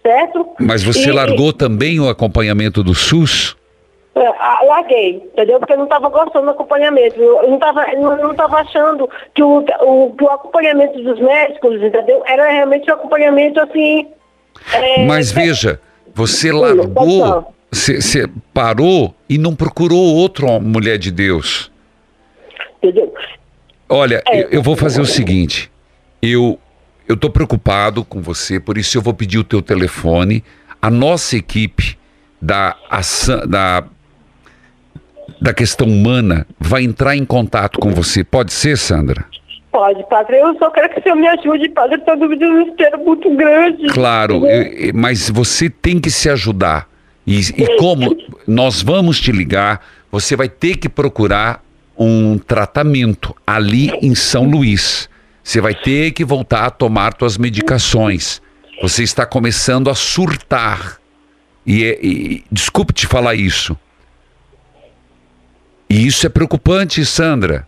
certo? 0.02 0.48
Mas 0.60 0.84
você 0.84 1.08
e, 1.08 1.12
largou 1.12 1.52
também 1.52 1.98
o 1.98 2.08
acompanhamento 2.08 2.84
do 2.84 2.94
SUS? 2.94 3.56
É, 4.20 4.66
larguei, 4.66 5.16
entendeu? 5.16 5.58
Porque 5.58 5.72
eu 5.72 5.78
não 5.78 5.84
estava 5.84 6.08
gostando 6.08 6.46
do 6.46 6.50
acompanhamento. 6.50 7.20
Eu 7.20 7.48
não 7.48 7.54
estava 7.54 7.86
não, 7.94 8.16
não 8.16 8.56
achando 8.56 9.08
que 9.34 9.42
o, 9.42 9.64
o, 9.80 10.14
que 10.16 10.24
o 10.24 10.30
acompanhamento 10.30 11.02
dos 11.02 11.20
médicos, 11.20 11.82
entendeu? 11.82 12.22
Era 12.26 12.50
realmente 12.50 12.90
um 12.90 12.94
acompanhamento 12.94 13.60
assim. 13.60 14.08
É, 14.72 15.06
Mas 15.06 15.30
veja, 15.30 15.80
você 16.14 16.52
largou, 16.52 17.54
você 17.70 18.28
parou 18.52 19.14
e 19.28 19.38
não 19.38 19.54
procurou 19.54 20.16
outra 20.16 20.58
mulher 20.58 20.98
de 20.98 21.10
Deus. 21.10 21.70
Entendeu? 22.82 23.12
Olha, 23.88 24.22
é, 24.26 24.42
eu, 24.42 24.48
eu 24.50 24.62
vou 24.62 24.76
fazer 24.76 25.00
o 25.00 25.06
seguinte. 25.06 25.70
Eu 26.20 26.58
eu 27.08 27.14
estou 27.14 27.30
preocupado 27.30 28.04
com 28.04 28.20
você, 28.20 28.60
por 28.60 28.76
isso 28.76 28.98
eu 28.98 29.02
vou 29.02 29.14
pedir 29.14 29.38
o 29.38 29.44
teu 29.44 29.62
telefone. 29.62 30.44
A 30.80 30.90
nossa 30.90 31.38
equipe 31.38 31.96
da, 32.40 32.76
da 33.48 33.84
da 35.40 35.52
questão 35.52 35.86
humana 35.86 36.46
vai 36.58 36.82
entrar 36.82 37.16
em 37.16 37.24
contato 37.24 37.78
com 37.78 37.90
você. 37.90 38.24
Pode 38.24 38.52
ser, 38.52 38.76
Sandra? 38.76 39.24
Pode, 39.70 40.02
padre. 40.08 40.38
Eu 40.38 40.56
só 40.58 40.70
quero 40.70 40.88
que 40.88 41.00
o 41.00 41.02
senhor 41.02 41.16
me 41.16 41.28
ajude, 41.28 41.68
padre. 41.68 41.96
Estou 41.96 42.16
num 42.16 42.36
desespero 42.36 42.98
muito 43.04 43.30
grande. 43.36 43.86
Claro, 43.88 44.46
eu, 44.46 44.92
mas 44.94 45.30
você 45.30 45.68
tem 45.68 46.00
que 46.00 46.10
se 46.10 46.28
ajudar. 46.30 46.88
E, 47.26 47.38
e 47.40 47.76
como 47.78 48.16
nós 48.46 48.82
vamos 48.82 49.20
te 49.20 49.30
ligar, 49.30 49.84
você 50.10 50.34
vai 50.34 50.48
ter 50.48 50.76
que 50.76 50.88
procurar 50.88 51.62
um 51.96 52.38
tratamento 52.38 53.34
ali 53.46 53.90
em 54.00 54.14
São 54.14 54.48
Luís. 54.48 55.08
Você 55.44 55.60
vai 55.60 55.74
ter 55.74 56.12
que 56.12 56.24
voltar 56.24 56.64
a 56.64 56.70
tomar 56.70 57.14
suas 57.18 57.36
medicações. 57.36 58.40
Você 58.80 59.02
está 59.02 59.26
começando 59.26 59.90
a 59.90 59.94
surtar. 59.94 60.98
E, 61.66 61.84
é, 61.84 61.98
e 62.02 62.44
desculpe 62.50 62.94
te 62.94 63.06
falar 63.06 63.34
isso, 63.34 63.76
e 65.88 66.06
isso 66.06 66.26
é 66.26 66.28
preocupante, 66.28 67.04
Sandra. 67.04 67.66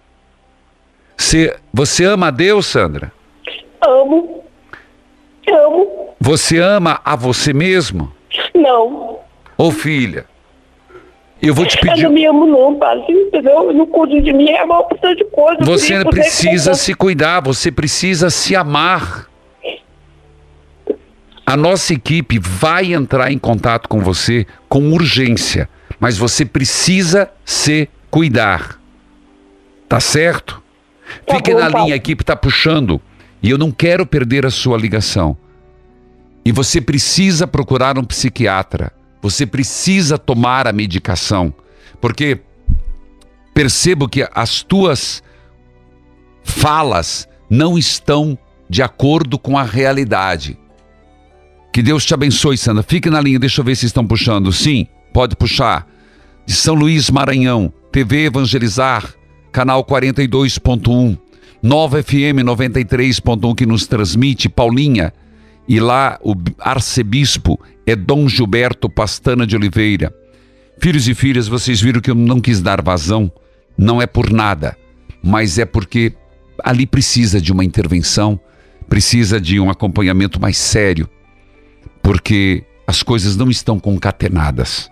Você, 1.16 1.56
você 1.72 2.04
ama 2.04 2.28
a 2.28 2.30
Deus, 2.30 2.66
Sandra? 2.66 3.12
Amo. 3.80 4.44
Amo. 5.48 6.10
Você 6.20 6.58
ama 6.58 7.00
a 7.04 7.16
você 7.16 7.52
mesmo? 7.52 8.12
Não. 8.54 9.18
Ô 9.56 9.70
filha, 9.70 10.26
eu 11.42 11.54
vou 11.54 11.66
te 11.66 11.78
pedir. 11.78 12.02
Eu 12.02 12.08
não 12.08 12.14
me 12.14 12.26
amo, 12.26 12.46
não, 12.46 12.74
padre. 12.74 13.04
Entendeu? 13.08 13.72
não 13.72 13.86
cuido 13.86 14.20
de 14.20 14.32
mim, 14.32 14.50
é 14.50 14.62
uma 14.62 14.80
opção 14.80 15.14
de 15.14 15.24
coisa. 15.24 15.62
Você 15.62 16.04
precisa 16.04 16.74
se 16.74 16.94
cuidar, 16.94 17.40
você 17.40 17.72
precisa 17.72 18.28
se 18.28 18.54
amar. 18.54 19.26
A 21.46 21.56
nossa 21.56 21.94
equipe 21.94 22.38
vai 22.38 22.92
entrar 22.92 23.32
em 23.32 23.38
contato 23.38 23.88
com 23.88 24.00
você 24.00 24.46
com 24.68 24.92
urgência, 24.92 25.68
mas 25.98 26.16
você 26.16 26.44
precisa 26.44 27.30
se 27.44 27.88
cuidar. 28.10 28.80
Tá 29.88 30.00
certo? 30.00 30.62
Tá 31.26 31.36
Fique 31.36 31.54
na 31.54 31.68
linha, 31.68 31.94
a 31.94 31.96
equipe 31.96 32.22
está 32.22 32.36
puxando. 32.36 33.00
E 33.42 33.50
eu 33.50 33.58
não 33.58 33.70
quero 33.70 34.04
perder 34.04 34.44
a 34.44 34.50
sua 34.50 34.76
ligação. 34.76 35.36
E 36.44 36.52
você 36.52 36.80
precisa 36.80 37.46
procurar 37.46 37.98
um 37.98 38.04
psiquiatra. 38.04 38.92
Você 39.22 39.46
precisa 39.46 40.18
tomar 40.18 40.66
a 40.66 40.72
medicação. 40.72 41.52
Porque 42.00 42.40
percebo 43.54 44.08
que 44.08 44.26
as 44.34 44.62
tuas 44.62 45.22
falas 46.42 47.28
não 47.48 47.76
estão 47.76 48.38
de 48.68 48.82
acordo 48.82 49.38
com 49.38 49.58
a 49.58 49.62
realidade. 49.62 50.58
Que 51.72 51.82
Deus 51.82 52.04
te 52.04 52.14
abençoe, 52.14 52.56
Sandra. 52.56 52.82
Fique 52.82 53.10
na 53.10 53.20
linha, 53.20 53.38
deixa 53.38 53.60
eu 53.60 53.64
ver 53.64 53.76
se 53.76 53.86
estão 53.86 54.06
puxando. 54.06 54.52
Sim, 54.52 54.86
pode 55.12 55.36
puxar. 55.36 55.86
De 56.46 56.54
São 56.54 56.74
Luís, 56.74 57.10
Maranhão. 57.10 57.72
TV 57.92 58.26
Evangelizar, 58.26 59.12
canal 59.50 59.84
42.1, 59.84 61.18
Nova 61.60 62.02
FM 62.02 62.44
93.1 62.44 63.54
que 63.54 63.66
nos 63.66 63.86
transmite, 63.86 64.48
Paulinha. 64.48 65.12
E 65.68 65.80
lá 65.80 66.18
o 66.22 66.34
arcebispo 66.58 67.60
é 67.84 67.96
Dom 67.96 68.28
Gilberto 68.28 68.88
Pastana 68.88 69.46
de 69.46 69.56
Oliveira. 69.56 70.14
Filhos 70.80 71.08
e 71.08 71.14
filhas, 71.14 71.48
vocês 71.48 71.80
viram 71.80 72.00
que 72.00 72.10
eu 72.10 72.14
não 72.14 72.40
quis 72.40 72.62
dar 72.62 72.80
vazão, 72.80 73.30
não 73.76 74.00
é 74.00 74.06
por 74.06 74.30
nada, 74.30 74.76
mas 75.22 75.58
é 75.58 75.64
porque 75.64 76.12
ali 76.64 76.86
precisa 76.86 77.40
de 77.40 77.52
uma 77.52 77.64
intervenção, 77.64 78.40
precisa 78.88 79.40
de 79.40 79.60
um 79.60 79.68
acompanhamento 79.68 80.40
mais 80.40 80.56
sério, 80.56 81.08
porque 82.02 82.64
as 82.86 83.02
coisas 83.02 83.36
não 83.36 83.50
estão 83.50 83.78
concatenadas. 83.78 84.90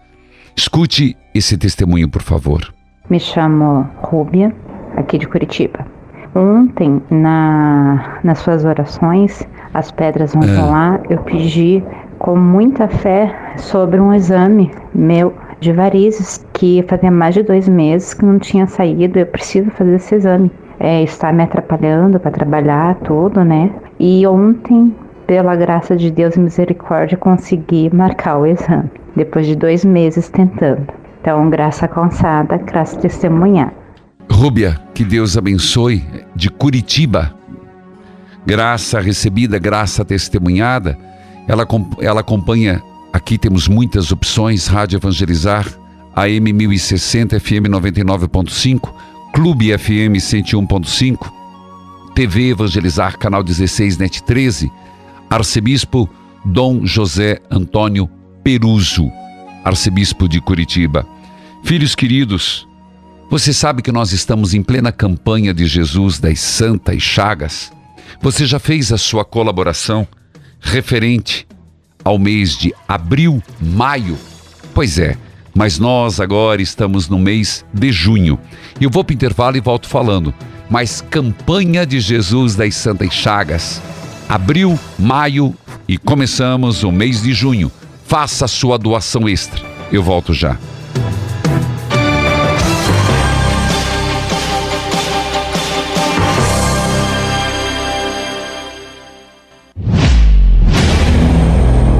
Escute 0.59 1.17
esse 1.33 1.57
testemunho, 1.57 2.09
por 2.09 2.21
favor. 2.21 2.75
Me 3.09 3.21
chamo 3.21 3.89
Rúbia, 3.99 4.53
aqui 4.97 5.17
de 5.17 5.29
Curitiba. 5.29 5.87
Ontem, 6.35 7.01
na, 7.09 8.19
nas 8.25 8.41
suas 8.41 8.65
orações, 8.65 9.47
as 9.73 9.93
pedras 9.93 10.35
vão 10.35 10.43
é. 10.43 10.57
rolar, 10.57 11.01
eu 11.09 11.19
pedi 11.19 11.81
com 12.19 12.35
muita 12.35 12.89
fé 12.89 13.33
sobre 13.57 14.01
um 14.01 14.13
exame 14.13 14.73
meu 14.93 15.33
de 15.61 15.73
varizes, 15.73 16.45
que 16.55 16.85
fazia 16.89 17.13
mais 17.13 17.37
de 17.37 17.45
dois 17.45 17.69
meses 17.69 18.13
que 18.13 18.25
não 18.25 18.41
tinha 18.41 18.67
saído, 18.67 19.17
eu 19.17 19.27
preciso 19.27 19.71
fazer 19.71 19.95
esse 19.95 20.17
exame. 20.17 20.51
É, 20.81 21.05
está 21.05 21.33
me 21.33 21.45
atrapalhando 21.45 22.19
para 22.19 22.33
trabalhar 22.33 22.97
tudo, 23.05 23.45
né? 23.45 23.71
E 24.01 24.27
ontem, 24.27 24.93
pela 25.25 25.55
graça 25.55 25.95
de 25.95 26.11
Deus 26.11 26.35
e 26.35 26.41
misericórdia, 26.41 27.17
consegui 27.17 27.95
marcar 27.95 28.39
o 28.39 28.45
exame, 28.47 28.91
depois 29.17 29.47
de 29.47 29.55
dois 29.55 29.85
meses 29.85 30.29
tentando. 30.29 30.87
Então, 31.21 31.51
graça 31.51 31.87
alcançada, 31.87 32.57
graça 32.57 32.99
testemunhar. 32.99 33.73
Rúbia, 34.31 34.81
que 34.95 35.05
Deus 35.05 35.37
abençoe, 35.37 36.05
de 36.35 36.49
Curitiba. 36.49 37.35
Graça 38.47 39.01
recebida, 39.01 39.59
graça 39.59 40.05
testemunhada. 40.05 40.99
Ela, 41.47 41.67
ela 42.01 42.21
acompanha, 42.21 42.83
aqui 43.13 43.37
temos 43.37 43.69
muitas 43.69 44.13
opções, 44.13 44.67
Rádio 44.67 44.99
Evangelizar, 44.99 45.67
AM 46.15 46.53
1060, 46.53 47.41
FM 47.41 47.69
99.5, 47.69 48.93
Clube 49.33 49.77
FM 49.77 50.17
101.5, 50.17 51.31
TV 52.15 52.51
Evangelizar, 52.51 53.19
canal 53.19 53.43
16, 53.43 53.99
NET 53.99 54.23
13, 54.23 54.71
Arcebispo 55.29 56.09
Dom 56.45 56.87
José 56.87 57.39
Antônio 57.51 58.09
Peruso, 58.49 59.13
Arcebispo 59.63 60.27
de 60.27 60.41
Curitiba. 60.41 61.07
Filhos 61.63 61.95
queridos, 61.95 62.67
você 63.29 63.53
sabe 63.53 63.83
que 63.83 63.93
nós 63.93 64.11
estamos 64.13 64.55
em 64.55 64.63
plena 64.63 64.91
campanha 64.91 65.53
de 65.53 65.67
Jesus 65.67 66.19
das 66.19 66.41
Santas 66.41 67.03
Chagas? 67.03 67.71
Você 68.23 68.47
já 68.47 68.59
fez 68.59 68.91
a 68.91 68.97
sua 68.97 69.23
colaboração 69.23 70.09
referente 70.63 71.47
ao 72.03 72.19
mês 72.19 72.57
de 72.57 72.73
abril, 72.89 73.43
maio? 73.61 74.17
Pois 74.73 74.99
é, 74.99 75.19
Mas 75.55 75.79
nós 75.79 76.19
agora 76.19 76.63
estamos 76.63 77.07
no 77.07 77.19
mês 77.19 77.67
de 77.75 77.93
junho. 77.93 78.39
Eu 78.81 78.89
vou 78.89 79.05
para 79.05 79.13
o 79.13 79.15
intervalo 79.15 79.59
e 79.59 79.61
volto 79.61 79.87
falando. 79.87 80.33
Mas 80.71 81.03
campanha 81.03 81.85
de 81.85 82.01
Jesus 82.01 82.55
das 82.55 82.77
Santas 82.77 83.13
Chagas. 83.13 83.83
Abril, 84.27 84.79
maio 84.99 85.55
e 85.87 85.99
começamos 85.99 86.83
o 86.83 86.91
mês 86.91 87.21
de 87.21 87.35
junho. 87.35 87.71
Faça 88.09 88.49
sua 88.49 88.79
doação 88.79 89.29
extra. 89.29 89.61
Eu 89.93 90.03
volto 90.03 90.33
já. 90.33 90.57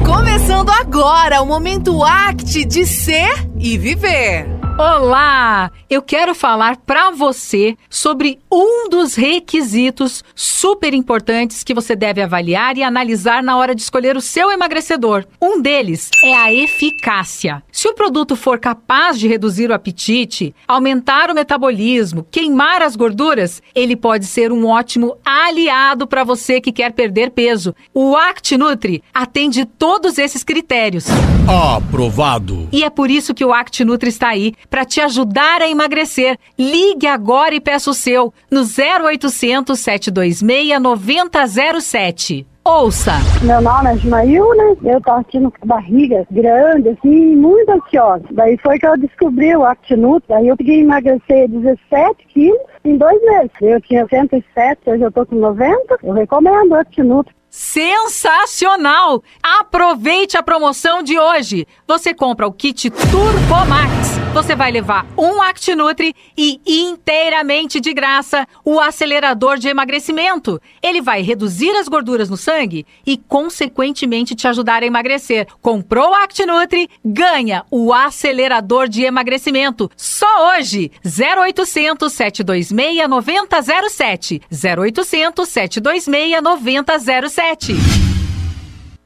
Começando 0.03 0.71
agora 0.71 1.43
o 1.43 1.45
momento 1.45 2.03
ACT 2.03 2.65
de 2.65 2.87
ser 2.87 3.47
e 3.59 3.77
viver. 3.77 4.58
Olá! 4.79 5.71
Eu 5.89 6.01
quero 6.01 6.33
falar 6.33 6.77
para 6.77 7.11
você 7.11 7.75
sobre 7.89 8.39
um 8.49 8.87
dos 8.87 9.13
requisitos 9.13 10.23
super 10.33 10.93
importantes 10.93 11.65
que 11.65 11.73
você 11.73 11.97
deve 11.97 12.21
avaliar 12.21 12.77
e 12.77 12.83
analisar 12.83 13.43
na 13.43 13.57
hora 13.57 13.75
de 13.75 13.81
escolher 13.81 14.15
o 14.15 14.21
seu 14.21 14.49
emagrecedor. 14.49 15.25
Um 15.41 15.61
deles 15.61 16.09
é 16.23 16.33
a 16.33 16.53
eficácia. 16.53 17.61
Se 17.73 17.89
o 17.89 17.93
produto 17.93 18.37
for 18.37 18.57
capaz 18.57 19.19
de 19.19 19.27
reduzir 19.27 19.69
o 19.69 19.73
apetite, 19.73 20.55
aumentar 20.65 21.29
o 21.29 21.35
metabolismo, 21.35 22.25
queimar 22.31 22.81
as 22.81 22.95
gorduras, 22.95 23.61
ele 23.75 23.97
pode 23.97 24.27
ser 24.27 24.49
um 24.49 24.65
ótimo 24.65 25.17
aliado 25.25 26.07
para 26.07 26.23
você 26.23 26.61
que 26.61 26.71
quer 26.71 26.93
perder 26.93 27.31
peso. 27.31 27.75
O 27.93 28.15
ActNutri 28.15 29.03
atende 29.13 29.65
todos 29.65 30.17
esses 30.17 30.41
critérios. 30.41 31.07
Aprovado! 31.49 32.69
E 32.71 32.83
é 32.83 32.89
por 32.89 33.11
isso 33.11 33.33
que 33.33 33.43
o 33.43 33.51
ActNutri 33.51 34.07
está 34.07 34.29
aí 34.29 34.53
para 34.69 34.85
te 34.85 35.01
ajudar 35.01 35.61
a 35.61 35.69
emagrecer. 35.69 36.37
Ligue 36.57 37.07
agora 37.07 37.55
e 37.55 37.59
peça 37.59 37.89
o 37.89 37.93
seu 37.93 38.33
no 38.51 38.61
0800 38.61 39.79
726 39.79 40.79
9007. 40.79 42.45
Ouça! 42.63 43.13
Meu 43.41 43.61
nome 43.61 43.89
é 43.89 43.95
Ismaíl, 43.95 44.45
Eu 44.83 45.01
tô 45.01 45.11
aqui 45.11 45.39
com 45.39 45.67
barriga 45.67 46.27
grande, 46.29 46.89
assim, 46.89 47.35
muito 47.35 47.69
ansiosa. 47.71 48.25
Daí 48.31 48.59
foi 48.61 48.77
que 48.77 48.85
eu 48.85 48.97
descobri 48.97 49.55
o 49.55 49.65
Actinut, 49.65 50.23
aí 50.31 50.49
eu 50.49 50.57
peguei 50.57 50.81
emagrecer 50.81 51.49
17 51.49 52.27
quilos 52.27 52.59
em 52.85 52.95
dois 52.95 53.19
meses. 53.23 53.51
Eu 53.61 53.81
tinha 53.81 54.05
107, 54.07 54.81
hoje 54.85 55.01
eu 55.03 55.11
tô 55.11 55.25
com 55.25 55.37
90. 55.37 55.97
Eu 56.03 56.13
recomendo 56.13 56.71
o 56.71 56.75
Actinut. 56.75 57.27
Sensacional! 57.49 59.23
Aproveite 59.41 60.37
a 60.37 60.43
promoção 60.43 61.01
de 61.01 61.17
hoje. 61.17 61.65
Você 61.87 62.13
compra 62.13 62.45
o 62.45 62.51
kit 62.51 62.91
Turbo 62.91 63.65
Max. 63.67 63.98
Você 64.33 64.55
vai 64.55 64.71
levar 64.71 65.07
um 65.17 65.41
ActiNutri 65.41 66.15
e 66.37 66.61
inteiramente 66.67 67.79
de 67.79 67.93
graça 67.93 68.47
o 68.63 68.79
acelerador 68.79 69.57
de 69.57 69.67
emagrecimento. 69.67 70.61
Ele 70.83 71.01
vai 71.01 71.21
reduzir 71.23 71.71
as 71.71 71.87
gorduras 71.87 72.29
no 72.29 72.37
sangue 72.37 72.85
e 73.05 73.17
consequentemente 73.17 74.35
te 74.35 74.47
ajudar 74.47 74.83
a 74.83 74.85
emagrecer. 74.85 75.47
Comprou 75.61 76.11
o 76.11 76.13
ActiNutri, 76.13 76.87
ganha 77.03 77.65
o 77.71 77.91
acelerador 77.91 78.87
de 78.87 79.03
emagrecimento. 79.03 79.89
Só 79.97 80.55
hoje. 80.55 80.91
0800 81.03 82.13
726 82.13 83.09
9007. 83.09 84.41
0800 84.51 85.49
726 85.49 86.41
9007. 86.41 88.08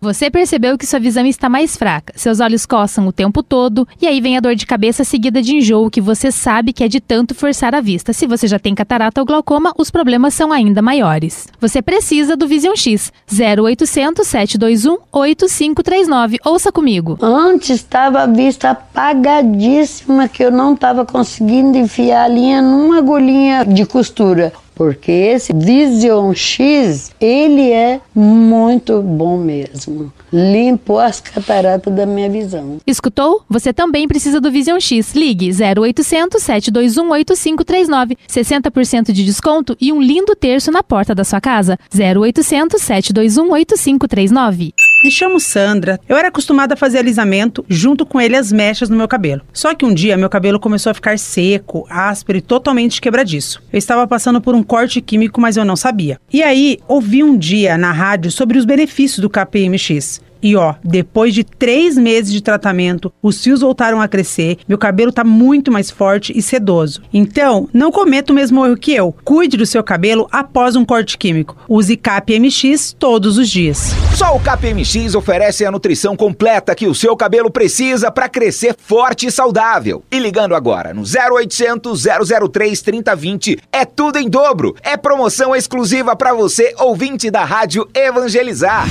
Você 0.04 0.30
percebeu 0.30 0.78
que 0.78 0.86
sua 0.86 1.00
visão 1.00 1.26
está 1.26 1.48
mais 1.48 1.78
fraca, 1.78 2.12
seus 2.18 2.42
olhos 2.42 2.66
coçam 2.66 3.08
o 3.08 3.12
tempo 3.14 3.42
todo 3.42 3.88
e 4.02 4.06
aí 4.06 4.20
vem 4.20 4.36
a 4.36 4.42
dor 4.42 4.54
de 4.54 4.66
cabeça 4.66 5.06
seguida 5.06 5.42
de 5.42 5.56
enjoo 5.56 5.90
que 5.90 6.02
você 6.02 6.30
sabe 6.30 6.74
que 6.74 6.84
é 6.84 6.90
de 6.90 7.00
tanto 7.00 7.34
forçar 7.34 7.74
a 7.74 7.80
vista. 7.80 8.12
Se 8.12 8.28
você 8.28 8.46
já 8.46 8.60
tem 8.60 8.76
catarata 8.76 9.22
ou 9.22 9.26
glaucoma, 9.26 9.72
os 9.78 9.90
problemas 9.90 10.34
são 10.34 10.52
ainda 10.52 10.82
maiores. 10.82 11.48
Você 11.58 11.82
precisa 11.82 12.36
do 12.36 12.46
Vision 12.46 12.76
X 12.76 13.14
0800 13.32 14.28
721 14.28 14.98
8539. 15.10 16.38
Ouça 16.44 16.70
comigo. 16.70 17.18
Antes 17.22 17.78
estava 17.78 18.24
a 18.24 18.28
vista 18.28 18.72
apagadíssima 18.72 20.28
que 20.28 20.44
eu 20.44 20.52
não 20.52 20.74
estava 20.74 21.06
conseguindo 21.06 21.78
enfiar 21.78 22.26
a 22.26 22.28
linha 22.28 22.62
numa 22.62 22.98
agulhinha 22.98 23.64
de 23.64 23.86
costura 23.86 24.52
porque 24.76 25.12
esse 25.12 25.54
Vision 25.54 26.34
X, 26.34 27.12
ele 27.20 27.72
é 27.72 28.02
muito 28.14 29.02
bom 29.02 29.38
mesmo. 29.38 30.12
Limpou 30.32 31.00
as 31.00 31.20
cataratas 31.20 31.94
da 31.94 32.06
minha 32.06 32.30
visão. 32.30 32.78
Escutou? 32.86 33.44
Você 33.50 33.72
também 33.72 34.08
precisa 34.08 34.42
do 34.42 34.52
Vision 34.52 34.80
X. 34.80 35.14
Ligue 35.14 35.52
0800 35.52 36.42
721 36.42 37.10
8539. 37.10 38.18
60% 38.28 39.12
de 39.12 39.24
desconto 39.24 39.78
e 39.80 39.92
um 39.92 40.02
lindo 40.02 40.36
terço 40.36 40.72
na 40.72 40.82
porta 40.82 41.14
da 41.14 41.24
sua 41.24 41.40
casa. 41.40 41.78
0800 41.94 42.82
721 42.82 43.52
8539. 43.52 44.74
Me 45.04 45.12
chamo 45.12 45.38
Sandra. 45.38 46.00
Eu 46.08 46.16
era 46.16 46.30
acostumada 46.30 46.76
a 46.76 46.78
fazer 46.78 47.00
alisamento 47.00 47.66
junto 47.68 48.06
com 48.06 48.22
ele 48.22 48.38
as 48.38 48.54
mechas 48.54 48.88
no 48.88 48.96
meu 48.96 49.08
cabelo. 49.08 49.42
Só 49.52 49.76
que 49.76 49.84
um 49.84 49.94
dia 49.94 50.16
meu 50.16 50.30
cabelo 50.30 50.62
começou 50.62 50.92
a 50.92 50.94
ficar 50.94 51.20
seco, 51.20 51.86
áspero 51.90 52.38
e 52.38 52.42
totalmente 52.42 53.02
quebradiço. 53.02 53.62
Eu 53.72 53.78
estava 53.78 54.08
passando 54.08 54.40
por 54.40 54.56
um 54.56 54.64
corte 54.64 55.02
químico, 55.02 55.42
mas 55.42 55.58
eu 55.58 55.66
não 55.66 55.76
sabia. 55.76 56.18
E 56.32 56.42
aí, 56.42 56.80
ouvi 56.88 57.22
um 57.22 57.38
dia 57.38 57.78
na 57.78 57.92
rádio 57.92 58.32
sobre 58.32 58.58
os 58.58 58.64
benefícios 58.64 59.20
do 59.20 59.30
KPMX. 59.30 60.22
E 60.44 60.58
ó, 60.58 60.76
depois 60.84 61.34
de 61.34 61.46
três 61.46 61.98
meses 61.98 62.32
de 62.32 62.42
tratamento, 62.42 63.12
os 63.22 63.42
fios 63.42 63.62
voltaram 63.62 64.02
a 64.02 64.10
crescer, 64.10 64.58
meu 64.68 64.78
cabelo 64.78 65.12
tá 65.12 65.24
muito 65.24 65.72
mais 65.72 65.90
forte 65.90 66.38
e 66.38 66.42
sedoso. 66.42 67.02
Então, 67.14 67.70
não 67.74 67.90
cometa 67.90 68.34
o 68.34 68.36
mesmo 68.36 68.66
erro 68.66 68.76
que 68.76 68.94
eu. 68.94 69.16
Cuide 69.24 69.56
do 69.56 69.66
seu 69.66 69.82
cabelo 69.82 70.28
após 70.30 70.76
um 70.76 70.84
corte 70.84 71.18
químico. 71.18 71.56
Use 71.70 71.96
KPMX 71.96 72.94
todos 73.00 73.38
os 73.38 73.50
dias. 73.50 73.94
Só 74.16 74.36
o 74.36 74.40
KPMX 74.40 75.16
oferece 75.16 75.66
a 75.66 75.72
nutrição 75.72 76.18
completa 76.18 76.76
que 76.76 76.88
o 76.88 76.94
seu 76.94 77.16
cabelo 77.16 77.50
precisa 77.50 78.12
para 78.12 78.28
crescer 78.28 78.76
forte 78.78 79.28
e 79.28 79.32
saudável. 79.32 80.04
E 80.12 80.20
ligando 80.20 80.56
agora 80.56 80.94
no 80.94 81.04
0800 81.04 82.04
003 82.52 82.82
3020 82.82 83.60
é 83.72 83.86
tudo 83.86 84.20
em 84.20 84.30
dobro. 84.30 84.76
É 84.84 84.98
promoção 84.98 85.56
exclusiva 85.56 86.16
para 86.18 86.34
você, 86.34 86.74
ouvinte 86.80 87.32
da 87.32 87.46
Rádio 87.46 87.88
Evangelizar. 87.94 88.88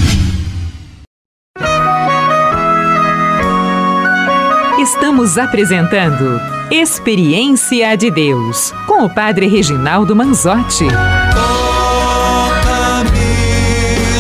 Estamos 4.83 5.39
apresentando 5.39 6.41
Experiência 6.69 7.97
de 7.97 8.11
Deus 8.11 8.73
com 8.89 9.05
o 9.05 9.09
Padre 9.09 9.47
Reginaldo 9.47 10.17
Manzotti. 10.17 10.89
Toca-me, 11.33 13.13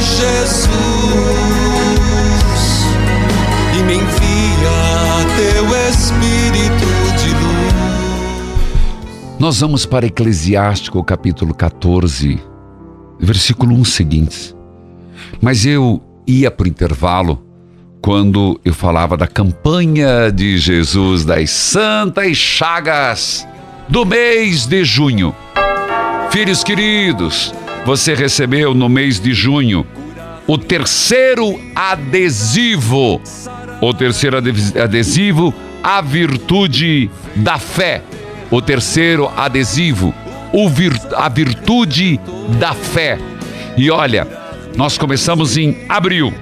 Jesus, 0.04 0.70
e 3.76 3.82
me 3.82 3.94
envia 3.94 5.26
teu 5.36 5.66
Espírito 5.90 6.86
de 7.18 7.30
luz. 7.30 7.74
Nós 9.40 9.58
vamos 9.58 9.84
para 9.84 10.06
Eclesiástico, 10.06 11.02
capítulo 11.02 11.52
14, 11.54 12.40
versículo 13.18 13.74
1 13.74 13.84
seguintes. 13.84 14.54
Mas 15.40 15.66
eu 15.66 16.00
ia 16.24 16.52
para 16.52 16.66
o 16.66 16.68
intervalo 16.68 17.51
quando 18.02 18.60
eu 18.64 18.74
falava 18.74 19.16
da 19.16 19.28
campanha 19.28 20.32
de 20.34 20.58
Jesus 20.58 21.24
das 21.24 21.50
Santas 21.50 22.36
Chagas 22.36 23.46
do 23.88 24.04
mês 24.04 24.66
de 24.66 24.84
junho. 24.84 25.32
Filhos 26.32 26.64
queridos, 26.64 27.54
você 27.86 28.12
recebeu 28.12 28.74
no 28.74 28.88
mês 28.88 29.20
de 29.20 29.32
junho 29.32 29.86
o 30.48 30.58
terceiro 30.58 31.60
adesivo, 31.76 33.22
o 33.80 33.94
terceiro 33.94 34.36
adesivo, 34.36 35.54
a 35.80 36.00
virtude 36.00 37.08
da 37.36 37.56
fé. 37.56 38.02
O 38.50 38.60
terceiro 38.60 39.30
adesivo, 39.36 40.12
a 41.16 41.28
virtude 41.28 42.18
da 42.58 42.74
fé. 42.74 43.16
E 43.76 43.90
olha, 43.92 44.26
nós 44.76 44.98
começamos 44.98 45.56
em 45.56 45.84
abril 45.88 46.34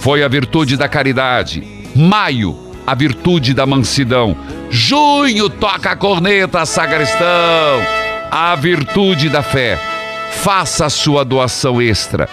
foi 0.00 0.22
a 0.22 0.28
virtude 0.28 0.76
da 0.76 0.88
caridade. 0.88 1.62
Maio, 1.94 2.56
a 2.86 2.94
virtude 2.94 3.52
da 3.52 3.66
mansidão. 3.66 4.36
Junho, 4.70 5.48
toca 5.50 5.90
a 5.90 5.96
corneta, 5.96 6.64
sagristão. 6.64 7.80
A 8.30 8.54
virtude 8.54 9.28
da 9.28 9.42
fé. 9.42 9.78
Faça 10.42 10.86
a 10.86 10.90
sua 10.90 11.24
doação 11.24 11.80
extra. 11.80 12.28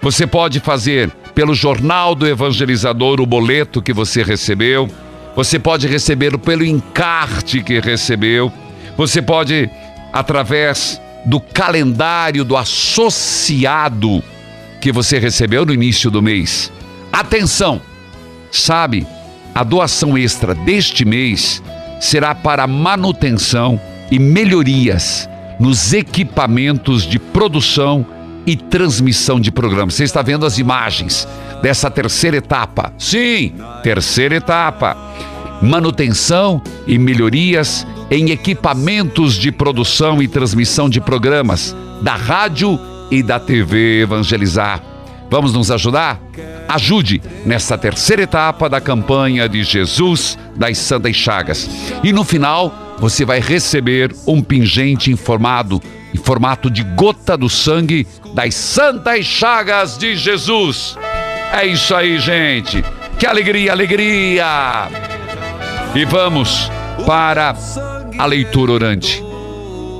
Você 0.00 0.26
pode 0.26 0.58
fazer 0.58 1.10
pelo 1.34 1.54
Jornal 1.54 2.14
do 2.14 2.26
Evangelizador 2.26 3.20
o 3.20 3.26
boleto 3.26 3.80
que 3.80 3.92
você 3.92 4.22
recebeu. 4.22 4.88
Você 5.36 5.58
pode 5.58 5.86
receber 5.86 6.36
pelo 6.38 6.64
encarte 6.64 7.62
que 7.62 7.78
recebeu. 7.78 8.52
Você 8.96 9.22
pode, 9.22 9.70
através 10.12 11.00
do 11.24 11.40
calendário 11.40 12.44
do 12.44 12.56
associado 12.56 14.22
que 14.80 14.90
você 14.90 15.18
recebeu 15.18 15.64
no 15.64 15.72
início 15.72 16.10
do 16.10 16.20
mês. 16.20 16.72
Atenção! 17.12 17.80
Sabe 18.50 19.06
a 19.54 19.62
doação 19.62 20.16
extra 20.16 20.54
deste 20.54 21.04
mês 21.04 21.62
será 22.00 22.34
para 22.34 22.66
manutenção 22.66 23.78
e 24.10 24.18
melhorias 24.18 25.28
nos 25.60 25.92
equipamentos 25.92 27.04
de 27.04 27.18
produção 27.18 28.04
e 28.46 28.56
transmissão 28.56 29.38
de 29.38 29.52
programas. 29.52 29.94
Você 29.94 30.04
está 30.04 30.22
vendo 30.22 30.46
as 30.46 30.58
imagens 30.58 31.28
dessa 31.62 31.90
terceira 31.90 32.38
etapa? 32.38 32.92
Sim, 32.98 33.52
terceira 33.82 34.36
etapa. 34.36 34.96
Manutenção 35.60 36.62
e 36.86 36.98
melhorias 36.98 37.86
em 38.10 38.30
equipamentos 38.30 39.34
de 39.34 39.52
produção 39.52 40.22
e 40.22 40.26
transmissão 40.26 40.88
de 40.88 41.00
programas 41.00 41.76
da 42.00 42.16
rádio 42.16 42.80
e 43.10 43.22
da 43.22 43.38
TV 43.38 44.00
Evangelizar. 44.00 44.82
Vamos 45.30 45.52
nos 45.52 45.70
ajudar? 45.70 46.20
Ajude 46.74 47.20
nessa 47.44 47.76
terceira 47.76 48.22
etapa 48.22 48.66
da 48.66 48.80
campanha 48.80 49.46
de 49.46 49.62
Jesus 49.62 50.38
das 50.56 50.78
Santas 50.78 51.14
Chagas. 51.14 51.68
E 52.02 52.14
no 52.14 52.24
final, 52.24 52.96
você 52.98 53.26
vai 53.26 53.40
receber 53.40 54.10
um 54.26 54.40
pingente 54.40 55.10
informado 55.10 55.82
em 56.14 56.16
formato 56.16 56.70
de 56.70 56.82
gota 56.82 57.36
do 57.36 57.48
sangue 57.50 58.06
das 58.34 58.54
Santas 58.54 59.26
Chagas 59.26 59.98
de 59.98 60.16
Jesus. 60.16 60.96
É 61.52 61.66
isso 61.66 61.94
aí, 61.94 62.18
gente. 62.18 62.82
Que 63.18 63.26
alegria, 63.26 63.72
alegria! 63.72 64.88
E 65.94 66.06
vamos 66.06 66.70
para 67.04 67.54
a 68.18 68.24
leitura 68.24 68.72
orante. 68.72 69.22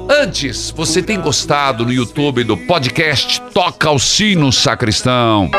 Antes, 0.09 0.71
você 0.75 1.03
tem 1.03 1.21
gostado 1.21 1.85
no 1.85 1.93
YouTube 1.93 2.45
do 2.45 2.57
podcast 2.57 3.43
Toca 3.53 3.91
o 3.91 3.99
Sino 3.99 4.51
Sacristão? 4.51 5.51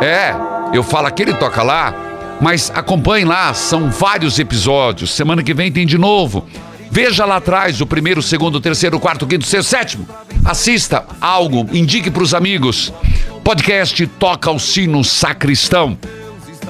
É, 0.00 0.34
eu 0.74 0.82
falo 0.82 1.06
aquele 1.06 1.32
toca 1.32 1.62
lá, 1.62 1.94
mas 2.40 2.70
acompanhe 2.74 3.24
lá, 3.24 3.54
são 3.54 3.90
vários 3.90 4.38
episódios. 4.38 5.10
Semana 5.10 5.42
que 5.42 5.54
vem 5.54 5.72
tem 5.72 5.86
de 5.86 5.96
novo. 5.96 6.46
Veja 6.90 7.24
lá 7.24 7.36
atrás 7.36 7.80
o 7.80 7.86
primeiro, 7.86 8.22
segundo, 8.22 8.60
terceiro, 8.60 9.00
quarto, 9.00 9.26
quinto, 9.26 9.46
sexto, 9.46 9.68
sétimo. 9.68 10.08
Assista 10.44 11.04
algo, 11.20 11.66
indique 11.72 12.10
para 12.10 12.22
os 12.22 12.34
amigos. 12.34 12.92
Podcast 13.42 14.06
Toca 14.06 14.50
o 14.50 14.58
Sino 14.58 15.02
Sacristão. 15.02 15.96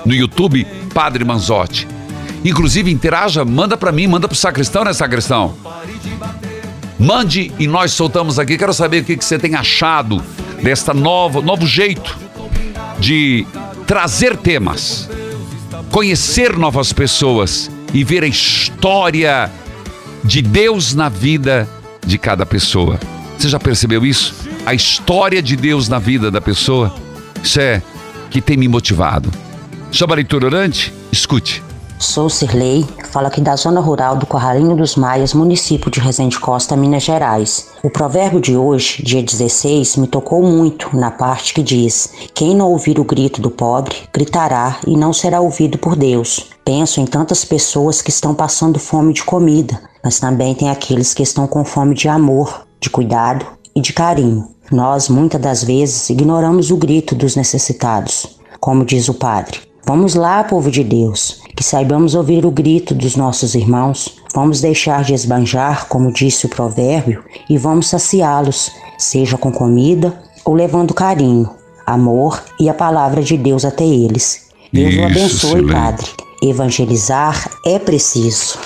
No 0.04 0.14
YouTube, 0.14 0.64
Padre 0.94 1.24
Manzotti. 1.24 1.88
Inclusive, 2.44 2.92
interaja, 2.92 3.44
manda 3.44 3.76
para 3.76 3.90
mim, 3.90 4.06
manda 4.06 4.28
para 4.28 4.34
o 4.34 4.38
sacristão, 4.38 4.84
né, 4.84 4.92
sacristão? 4.92 5.54
Mande 6.98 7.52
e 7.58 7.66
nós 7.66 7.92
soltamos 7.92 8.38
aqui. 8.38 8.56
Quero 8.56 8.72
saber 8.72 9.02
o 9.02 9.04
que, 9.04 9.16
que 9.16 9.24
você 9.24 9.38
tem 9.38 9.56
achado 9.56 10.22
desta 10.62 10.94
nova, 10.94 11.40
novo 11.42 11.66
jeito 11.66 12.25
de 12.98 13.46
trazer 13.86 14.36
temas, 14.36 15.08
conhecer 15.90 16.56
novas 16.56 16.92
pessoas 16.92 17.70
e 17.92 18.02
ver 18.02 18.24
a 18.24 18.26
história 18.26 19.50
de 20.24 20.42
Deus 20.42 20.94
na 20.94 21.08
vida 21.08 21.68
de 22.04 22.18
cada 22.18 22.44
pessoa. 22.44 22.98
Você 23.38 23.48
já 23.48 23.58
percebeu 23.58 24.04
isso? 24.04 24.34
A 24.64 24.74
história 24.74 25.42
de 25.42 25.56
Deus 25.56 25.88
na 25.88 25.98
vida 25.98 26.30
da 26.30 26.40
pessoa? 26.40 26.94
Isso 27.42 27.60
é 27.60 27.82
que 28.30 28.40
tem 28.40 28.56
me 28.56 28.68
motivado. 28.68 29.30
Chama 29.92 30.14
a 30.14 30.16
leitura 30.16 30.46
orante? 30.46 30.92
Escute. 31.12 31.65
Sou 31.98 32.28
Cirlei, 32.28 32.86
falo 33.10 33.26
aqui 33.26 33.40
da 33.40 33.56
zona 33.56 33.80
rural 33.80 34.16
do 34.16 34.26
Corralinho 34.26 34.76
dos 34.76 34.96
Maias, 34.96 35.32
município 35.32 35.90
de 35.90 35.98
Resende 35.98 36.38
Costa, 36.38 36.76
Minas 36.76 37.02
Gerais. 37.02 37.68
O 37.82 37.88
provérbio 37.88 38.38
de 38.38 38.54
hoje, 38.54 39.02
dia 39.02 39.22
16, 39.22 39.96
me 39.96 40.06
tocou 40.06 40.42
muito 40.42 40.94
na 40.94 41.10
parte 41.10 41.54
que 41.54 41.62
diz: 41.62 42.12
Quem 42.34 42.54
não 42.54 42.70
ouvir 42.70 43.00
o 43.00 43.04
grito 43.04 43.40
do 43.40 43.50
pobre, 43.50 43.96
gritará 44.12 44.78
e 44.86 44.94
não 44.94 45.10
será 45.10 45.40
ouvido 45.40 45.78
por 45.78 45.96
Deus. 45.96 46.50
Penso 46.62 47.00
em 47.00 47.06
tantas 47.06 47.46
pessoas 47.46 48.02
que 48.02 48.10
estão 48.10 48.34
passando 48.34 48.78
fome 48.78 49.14
de 49.14 49.24
comida, 49.24 49.80
mas 50.04 50.20
também 50.20 50.54
tem 50.54 50.68
aqueles 50.68 51.14
que 51.14 51.22
estão 51.22 51.46
com 51.46 51.64
fome 51.64 51.94
de 51.94 52.08
amor, 52.08 52.66
de 52.78 52.90
cuidado 52.90 53.46
e 53.74 53.80
de 53.80 53.94
carinho. 53.94 54.48
Nós, 54.70 55.08
muitas 55.08 55.40
das 55.40 55.64
vezes, 55.64 56.10
ignoramos 56.10 56.70
o 56.70 56.76
grito 56.76 57.14
dos 57.14 57.36
necessitados, 57.36 58.38
como 58.60 58.84
diz 58.84 59.08
o 59.08 59.14
padre. 59.14 59.65
Vamos 59.88 60.16
lá, 60.16 60.42
povo 60.42 60.68
de 60.68 60.82
Deus, 60.82 61.40
que 61.54 61.62
saibamos 61.62 62.16
ouvir 62.16 62.44
o 62.44 62.50
grito 62.50 62.92
dos 62.92 63.14
nossos 63.14 63.54
irmãos. 63.54 64.16
Vamos 64.34 64.60
deixar 64.60 65.04
de 65.04 65.14
esbanjar, 65.14 65.86
como 65.86 66.12
disse 66.12 66.46
o 66.46 66.48
provérbio, 66.48 67.22
e 67.48 67.56
vamos 67.56 67.86
saciá-los, 67.86 68.72
seja 68.98 69.38
com 69.38 69.52
comida 69.52 70.20
ou 70.44 70.54
levando 70.54 70.92
carinho, 70.92 71.48
amor 71.86 72.42
e 72.58 72.68
a 72.68 72.74
palavra 72.74 73.22
de 73.22 73.36
Deus 73.36 73.64
até 73.64 73.86
eles. 73.86 74.48
Deus 74.72 74.92
Isso, 74.92 75.00
o 75.00 75.06
abençoe. 75.06 75.72
Padre. 75.72 76.06
Evangelizar 76.42 77.48
é 77.64 77.78
preciso. 77.78 78.58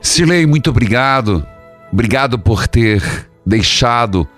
Silei, 0.00 0.46
muito 0.46 0.70
obrigado. 0.70 1.44
Obrigado 1.92 2.38
por 2.38 2.68
ter 2.68 3.28
deixado 3.44 4.28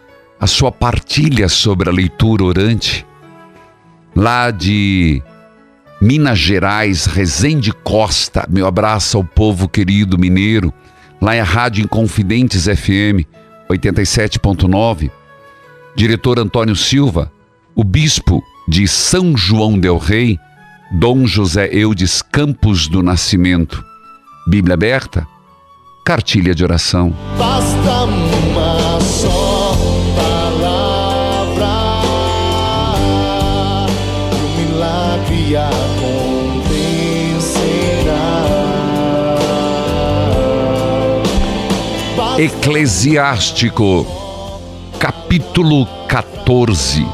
a 0.41 0.47
sua 0.47 0.73
partilha 0.73 1.51
sobre 1.51 1.91
a 1.91 1.93
leitura 1.93 2.45
orante 2.45 3.07
lá 4.17 4.51
de 4.51 5.23
Minas 6.05 6.39
Gerais, 6.39 7.07
Resende 7.07 7.73
Costa. 7.73 8.47
Meu 8.51 8.67
abraço 8.67 9.17
ao 9.17 9.25
povo 9.25 9.67
querido 9.67 10.19
mineiro. 10.19 10.71
Lá 11.19 11.35
é 11.35 11.41
a 11.41 11.45
Rádio 11.45 11.83
Inconfidentes 11.83 12.65
FM 12.65 13.25
87.9. 13.71 15.11
Diretor 15.97 16.39
Antônio 16.39 16.77
Silva, 16.77 17.33
o 17.75 17.83
bispo 17.83 18.45
de 18.69 18.87
São 18.87 19.35
João 19.35 19.79
del 19.79 19.97
Rei, 19.97 20.39
Dom 20.93 21.27
José 21.27 21.71
Eudes 21.73 22.21
Campos 22.21 22.87
do 22.87 23.03
Nascimento. 23.03 23.83
Bíblia 24.47 24.75
aberta, 24.75 25.27
cartilha 26.05 26.55
de 26.55 26.63
oração. 26.63 27.17
Basta 27.39 28.44
acontecerá. 35.55 35.75
Eclesiástico, 42.39 44.07
capítulo 44.99 45.87
14, 46.09 47.07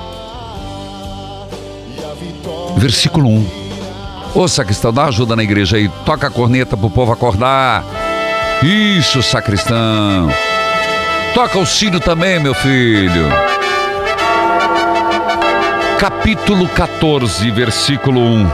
versículo 2.77 3.29
1. 3.29 3.47
Ô 4.35 4.47
sacristão, 4.47 4.93
dá 4.93 5.07
ajuda 5.07 5.35
na 5.35 5.43
igreja 5.43 5.77
aí, 5.77 5.89
toca 6.07 6.29
a 6.29 6.31
corneta 6.31 6.77
pro 6.77 6.89
povo 6.89 7.13
acordar. 7.13 7.85
Isso, 8.63 9.23
sacristão. 9.23 10.31
Toca 11.35 11.59
o 11.59 11.67
sino 11.67 11.99
também, 11.99 12.39
meu 12.41 12.55
filho. 12.55 13.29
Capítulo 16.01 16.67
14, 16.67 17.51
versículo 17.51 18.23
1. 18.23 18.51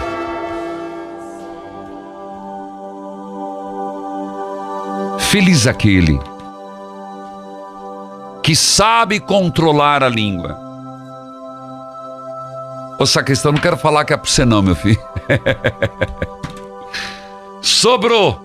Feliz 5.21 5.69
aquele 5.69 6.19
que 8.43 8.57
sabe 8.57 9.21
controlar 9.21 10.03
a 10.03 10.09
língua. 10.09 10.59
Ô 12.99 13.07
sacristão, 13.07 13.53
não 13.53 13.61
quero 13.61 13.77
falar 13.77 14.05
que 14.05 14.13
é 14.13 14.17
pra 14.17 14.29
você 14.29 14.45
não, 14.45 14.61
meu 14.61 14.75
filho. 14.75 14.99
Sobrou. 17.63 18.41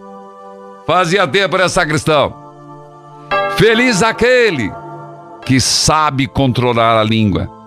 Fazia 0.86 1.28
tempo, 1.28 1.58
né, 1.58 1.68
sacristão? 1.68 2.36
Feliz 3.58 4.04
aquele 4.04 4.72
que 5.44 5.60
sabe 5.60 6.28
controlar 6.28 7.00
a 7.00 7.04
língua. 7.04 7.61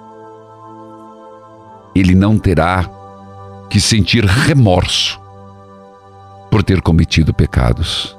Ele 1.94 2.14
não 2.14 2.38
terá 2.38 2.88
que 3.70 3.80
sentir 3.80 4.24
remorso 4.24 5.20
por 6.50 6.62
ter 6.62 6.80
cometido 6.80 7.34
pecados. 7.34 8.16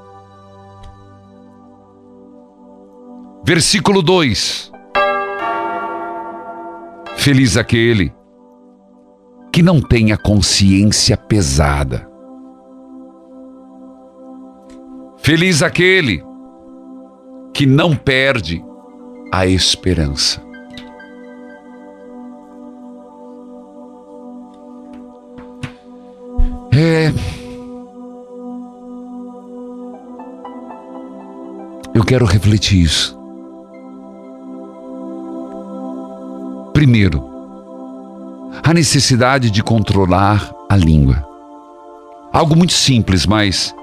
Versículo 3.46 4.02
2: 4.02 4.72
Feliz 7.16 7.58
aquele 7.58 8.14
que 9.52 9.64
não 9.64 9.82
tem 9.82 10.12
a 10.12 10.18
consciência 10.18 11.16
pesada. 11.16 12.10
Feliz 15.18 15.64
aquele 15.64 16.24
que 17.54 17.66
não 17.66 17.96
perde 17.96 18.64
a 19.32 19.48
esperança. 19.48 20.44
É. 26.78 27.10
Eu 31.94 32.04
quero 32.04 32.26
refletir 32.26 32.82
isso. 32.82 33.18
Primeiro, 36.74 37.24
a 38.62 38.74
necessidade 38.74 39.50
de 39.50 39.64
controlar 39.64 40.54
a 40.70 40.76
língua. 40.76 41.26
Algo 42.34 42.58
muito 42.58 42.74
simples, 42.74 43.26
mas 43.26 43.74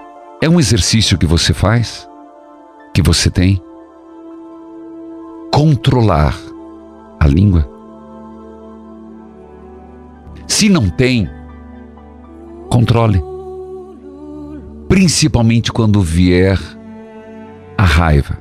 é 0.42 0.48
um 0.48 0.60
exercício 0.60 1.16
que 1.16 1.24
você 1.24 1.54
faz, 1.54 2.06
que 2.92 3.00
você 3.00 3.30
tem. 3.30 3.58
Controlar 5.50 6.38
a 7.18 7.26
língua. 7.26 7.66
Se 10.46 10.68
não 10.68 10.90
tem, 10.90 11.26
controle. 12.72 13.22
Principalmente 14.88 15.70
quando 15.70 16.00
vier 16.00 16.58
a 17.76 17.84
raiva. 17.84 18.38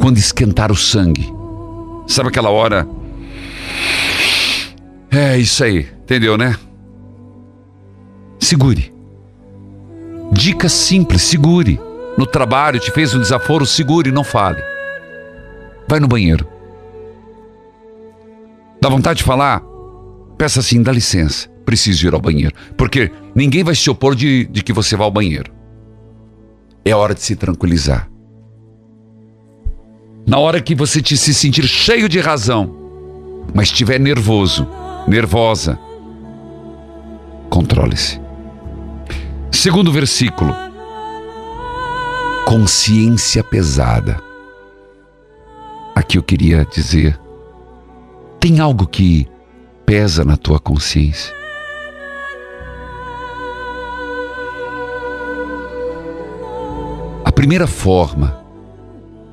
Quando 0.00 0.18
esquentar 0.18 0.70
o 0.70 0.76
sangue. 0.76 1.28
Sabe 2.06 2.28
aquela 2.28 2.50
hora? 2.50 2.86
É 5.10 5.36
isso 5.36 5.64
aí, 5.64 5.88
entendeu, 6.02 6.38
né? 6.38 6.56
Segure. 8.38 8.94
Dica 10.30 10.68
simples, 10.68 11.22
segure. 11.22 11.80
No 12.16 12.26
trabalho 12.26 12.78
te 12.78 12.92
fez 12.92 13.12
um 13.12 13.20
desaforo, 13.20 13.66
segure, 13.66 14.12
não 14.12 14.22
fale. 14.22 14.62
Vai 15.88 15.98
no 15.98 16.06
banheiro. 16.06 16.46
Dá 18.80 18.88
vontade 18.88 19.18
de 19.18 19.24
falar? 19.24 19.62
Peça 20.38 20.60
assim, 20.60 20.82
dá 20.82 20.92
licença, 20.92 21.48
preciso 21.64 22.06
ir 22.06 22.14
ao 22.14 22.20
banheiro. 22.20 22.54
Porque 22.76 23.10
ninguém 23.34 23.64
vai 23.64 23.74
se 23.74 23.88
opor 23.88 24.14
de, 24.14 24.44
de 24.46 24.62
que 24.62 24.72
você 24.72 24.96
vá 24.96 25.04
ao 25.04 25.10
banheiro. 25.10 25.52
É 26.84 26.94
hora 26.94 27.14
de 27.14 27.22
se 27.22 27.36
tranquilizar. 27.36 28.08
Na 30.26 30.38
hora 30.38 30.60
que 30.60 30.74
você 30.74 31.02
te 31.02 31.16
se 31.16 31.34
sentir 31.34 31.64
cheio 31.66 32.08
de 32.08 32.20
razão, 32.20 32.74
mas 33.54 33.68
estiver 33.68 33.98
nervoso, 33.98 34.66
nervosa, 35.06 35.78
controle-se. 37.50 38.20
Segundo 39.50 39.92
versículo. 39.92 40.54
Consciência 42.46 43.42
pesada. 43.44 44.20
Aqui 45.94 46.18
eu 46.18 46.22
queria 46.22 46.64
dizer: 46.64 47.18
tem 48.40 48.58
algo 48.58 48.86
que 48.86 49.28
pesa 49.86 50.24
na 50.24 50.36
tua 50.36 50.58
consciência? 50.58 51.41
Primeira 57.42 57.66
forma 57.66 58.40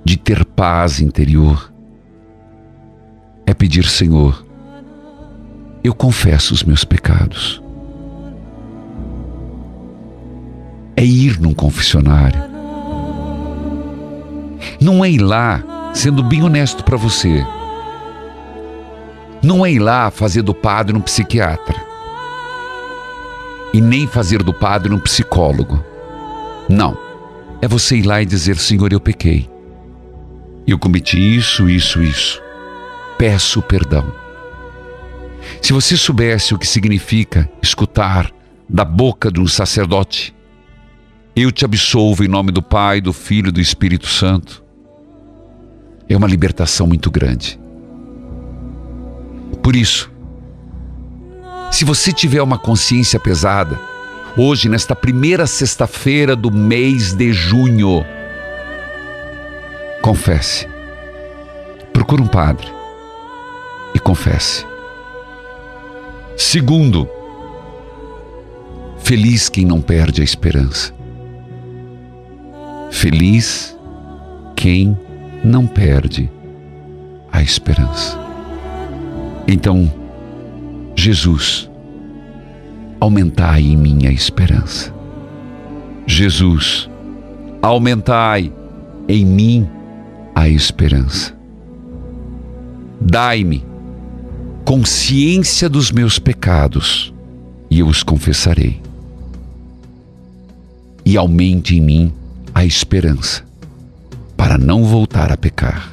de 0.04 0.18
ter 0.18 0.44
paz 0.44 1.00
interior 1.00 1.72
é 3.46 3.54
pedir, 3.54 3.86
Senhor, 3.86 4.44
eu 5.84 5.94
confesso 5.94 6.56
os 6.56 6.64
meus 6.64 6.84
pecados. 6.84 7.62
É 10.96 11.06
ir 11.06 11.40
num 11.40 11.54
confessionário. 11.54 12.42
Não 14.82 15.06
é 15.06 15.12
ir 15.12 15.22
lá, 15.22 15.92
sendo 15.94 16.24
bem 16.24 16.42
honesto 16.42 16.84
para 16.84 16.98
você. 16.98 17.46
Não 19.40 19.64
é 19.64 19.72
ir 19.72 19.80
lá 19.80 20.10
fazer 20.10 20.42
do 20.42 20.56
padre 20.56 20.98
um 20.98 21.02
psiquiatra. 21.02 21.80
E 23.72 23.80
nem 23.80 24.08
fazer 24.08 24.42
do 24.42 24.52
padre 24.52 24.96
um 24.96 25.00
psicólogo. 25.00 25.86
Não. 26.68 27.09
É 27.62 27.68
você 27.68 27.98
ir 27.98 28.04
lá 28.04 28.22
e 28.22 28.26
dizer: 28.26 28.58
Senhor, 28.58 28.92
eu 28.92 29.00
pequei. 29.00 29.50
Eu 30.66 30.78
cometi 30.78 31.18
isso, 31.36 31.70
isso, 31.70 32.02
isso. 32.02 32.42
Peço 33.18 33.62
perdão. 33.62 34.14
Se 35.62 35.74
você 35.74 35.98
soubesse 35.98 36.54
o 36.54 36.60
que 36.60 36.68
significa 36.68 37.50
escutar 37.62 38.32
da 38.68 38.86
boca 38.86 39.32
de 39.32 39.40
um 39.40 39.48
sacerdote, 39.48 40.34
eu 41.36 41.52
te 41.52 41.66
absolvo 41.66 42.24
em 42.24 42.28
nome 42.28 42.52
do 42.52 42.62
Pai, 42.62 43.02
do 43.02 43.12
Filho 43.12 43.50
e 43.50 43.52
do 43.52 43.62
Espírito 43.62 44.08
Santo. 44.08 44.64
É 46.08 46.16
uma 46.16 46.28
libertação 46.28 46.88
muito 46.88 47.10
grande. 47.10 47.60
Por 49.62 49.76
isso, 49.76 50.12
se 51.72 51.86
você 51.86 52.12
tiver 52.12 52.42
uma 52.42 52.58
consciência 52.58 53.20
pesada, 53.20 53.80
hoje, 54.38 54.70
nesta 54.70 54.96
primeira 54.96 55.46
sexta-feira 55.46 56.36
do 56.36 56.52
mês 56.52 57.14
de 57.14 57.32
junho, 57.32 58.06
confesse. 60.02 60.68
Procure 61.94 62.22
um 62.22 62.28
padre 62.28 62.68
e 63.94 64.00
confesse. 64.00 64.66
Segundo, 66.38 67.08
feliz 69.00 69.50
quem 69.50 69.66
não 69.66 69.82
perde 69.82 70.22
a 70.22 70.24
esperança. 70.24 70.94
Feliz 72.92 73.78
quem 74.56 74.98
não 75.44 75.68
perde 75.68 76.30
a 77.32 77.42
esperança. 77.42 78.18
Então, 79.48 79.92
Jesus, 80.96 81.69
aumentai 83.00 83.62
em 83.62 83.78
mim 83.78 84.06
a 84.06 84.12
esperança. 84.12 84.94
Jesus, 86.06 86.90
aumentai 87.62 88.52
em 89.08 89.26
mim 89.26 89.70
a 90.36 90.50
esperança. 90.50 91.34
Dai-me 93.00 93.66
consciência 94.66 95.70
dos 95.70 95.92
meus 95.92 96.20
pecados 96.20 97.14
e 97.70 97.80
eu 97.80 97.88
os 97.88 98.04
confessarei. 98.04 98.82
E 101.06 101.18
aumente 101.18 101.76
em 101.76 101.82
mim 101.82 102.14
a 102.54 102.66
esperança 102.66 103.44
para 104.36 104.58
não 104.58 104.84
voltar 104.84 105.32
a 105.32 105.38
pecar. 105.38 105.92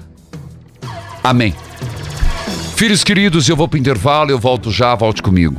Amém. 1.23 1.55
Filhos 2.77 3.03
queridos, 3.03 3.49
eu 3.49 3.57
vou 3.57 3.67
para 3.67 3.77
o 3.77 3.81
intervalo, 3.81 4.31
eu 4.31 4.39
volto 4.39 4.71
já, 4.71 4.95
volte 4.95 5.23
comigo. 5.23 5.57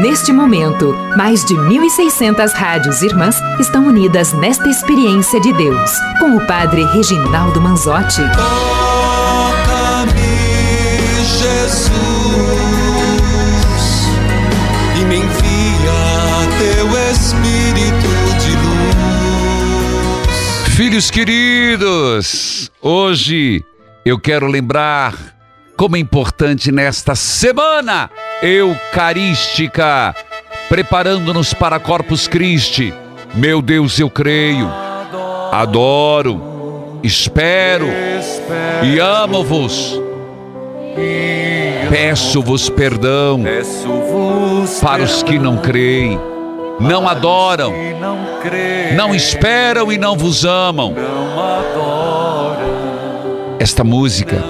Neste 0.00 0.32
momento, 0.32 0.96
mais 1.14 1.44
de 1.44 1.54
1.600 1.54 2.54
rádios 2.54 3.02
irmãs 3.02 3.36
estão 3.60 3.86
unidas 3.86 4.32
nesta 4.32 4.66
experiência 4.66 5.38
de 5.38 5.52
Deus, 5.52 5.90
com 6.18 6.36
o 6.36 6.46
Padre 6.46 6.86
Reginaldo 6.86 7.60
Manzotti. 7.60 8.22
Toca-me, 8.34 10.16
Jesus, 11.36 11.92
e 14.98 15.04
me 15.04 15.16
envia 15.16 16.48
teu 16.58 16.88
Espírito 17.12 18.08
de 18.40 18.56
luz. 18.56 18.72
Filhos 20.76 21.10
queridos, 21.10 22.72
hoje 22.80 23.62
eu 24.02 24.18
quero 24.18 24.46
lembrar 24.46 25.12
como 25.76 25.94
é 25.94 25.98
importante 25.98 26.72
nesta 26.72 27.14
semana 27.14 28.08
eucarística, 28.42 30.14
preparando-nos 30.68 31.52
para 31.52 31.78
Corpus 31.78 32.26
Christi. 32.26 32.94
Meu 33.34 33.60
Deus, 33.60 33.98
eu 33.98 34.08
creio, 34.08 34.68
adoro, 35.52 36.98
espero 37.02 37.86
e 38.82 38.98
amo-vos. 38.98 40.00
Peço-vos 41.88 42.68
perdão 42.68 43.42
para 44.80 45.02
os 45.02 45.22
que 45.22 45.38
não 45.38 45.58
creem, 45.58 46.18
não 46.80 47.08
adoram, 47.08 47.72
não 48.94 49.14
esperam 49.14 49.92
e 49.92 49.98
não 49.98 50.16
vos 50.16 50.44
amam. 50.44 50.94
Esta 53.58 53.84
música 53.84 54.42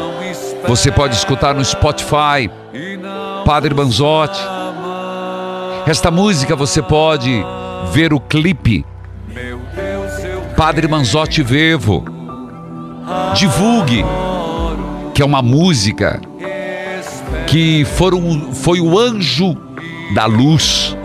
você 0.67 0.93
pode 0.93 1.17
escutar 1.17 1.55
no 1.55 1.65
Spotify, 1.65 2.49
Padre 3.51 3.75
Manzotti. 3.75 4.39
Esta 5.85 6.09
música 6.09 6.55
você 6.55 6.81
pode 6.81 7.45
ver 7.91 8.13
o 8.13 8.21
clipe. 8.21 8.87
Padre 10.57 10.87
Manzotti 10.87 11.43
Vevo. 11.43 12.05
Divulgue, 13.35 14.05
que 15.13 15.21
é 15.21 15.25
uma 15.25 15.43
música 15.43 16.21
que 17.49 17.85
foram, 17.85 18.53
foi 18.55 18.81
o 18.81 18.97
anjo 18.97 19.57
da 20.15 20.27
luz 20.27 20.97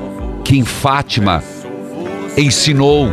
que 0.43 0.55
em 0.55 0.63
Fátima 0.63 1.43
ensinou 2.37 3.09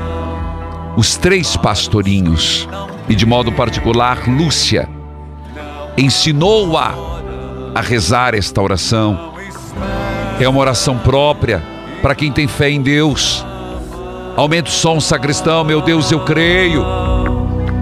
os 0.94 1.16
três 1.16 1.56
pastorinhos 1.56 2.68
e 3.08 3.14
de 3.14 3.24
modo 3.24 3.50
particular 3.50 4.28
Lúcia 4.28 4.86
ensinou-a 5.96 7.11
a 7.74 7.80
rezar 7.80 8.34
esta 8.34 8.60
oração. 8.60 9.34
É 10.40 10.48
uma 10.48 10.60
oração 10.60 10.98
própria 10.98 11.62
para 12.00 12.14
quem 12.14 12.32
tem 12.32 12.46
fé 12.46 12.70
em 12.70 12.82
Deus. 12.82 13.44
Aumenta 14.36 14.68
o 14.68 14.72
som, 14.72 15.00
sacristão, 15.00 15.62
meu 15.64 15.80
Deus, 15.80 16.10
eu 16.10 16.20
creio. 16.20 16.84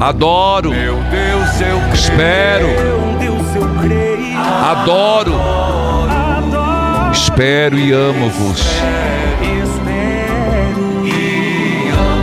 Adoro. 0.00 0.72
Espero. 1.94 2.68
Adoro. 4.64 5.34
Espero 7.12 7.78
e 7.78 7.92
amo-vos. 7.92 8.62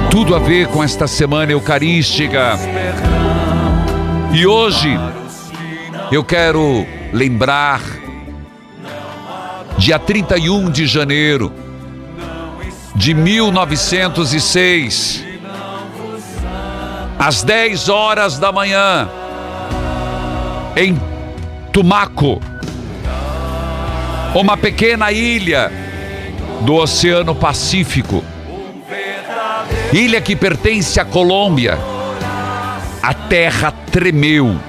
Tudo 0.09 0.35
a 0.35 0.39
ver 0.39 0.67
com 0.67 0.83
esta 0.83 1.07
semana 1.07 1.51
eucarística. 1.51 2.57
E 4.31 4.45
hoje 4.45 4.99
eu 6.11 6.23
quero 6.23 6.85
lembrar, 7.11 7.81
dia 9.77 9.99
31 9.99 10.69
de 10.69 10.87
janeiro 10.87 11.51
de 12.95 13.13
1906, 13.13 15.25
às 17.19 17.43
10 17.43 17.89
horas 17.89 18.39
da 18.39 18.49
manhã, 18.51 19.07
em 20.75 20.99
Tumaco, 21.71 22.41
uma 24.35 24.57
pequena 24.57 25.11
ilha 25.11 25.71
do 26.61 26.75
Oceano 26.75 27.35
Pacífico, 27.35 28.23
ilha 29.93 30.19
que 30.19 30.35
pertence 30.35 30.99
à 30.99 31.05
Colômbia. 31.05 31.77
A 33.01 33.13
terra 33.13 33.71
tremeu 33.91 34.59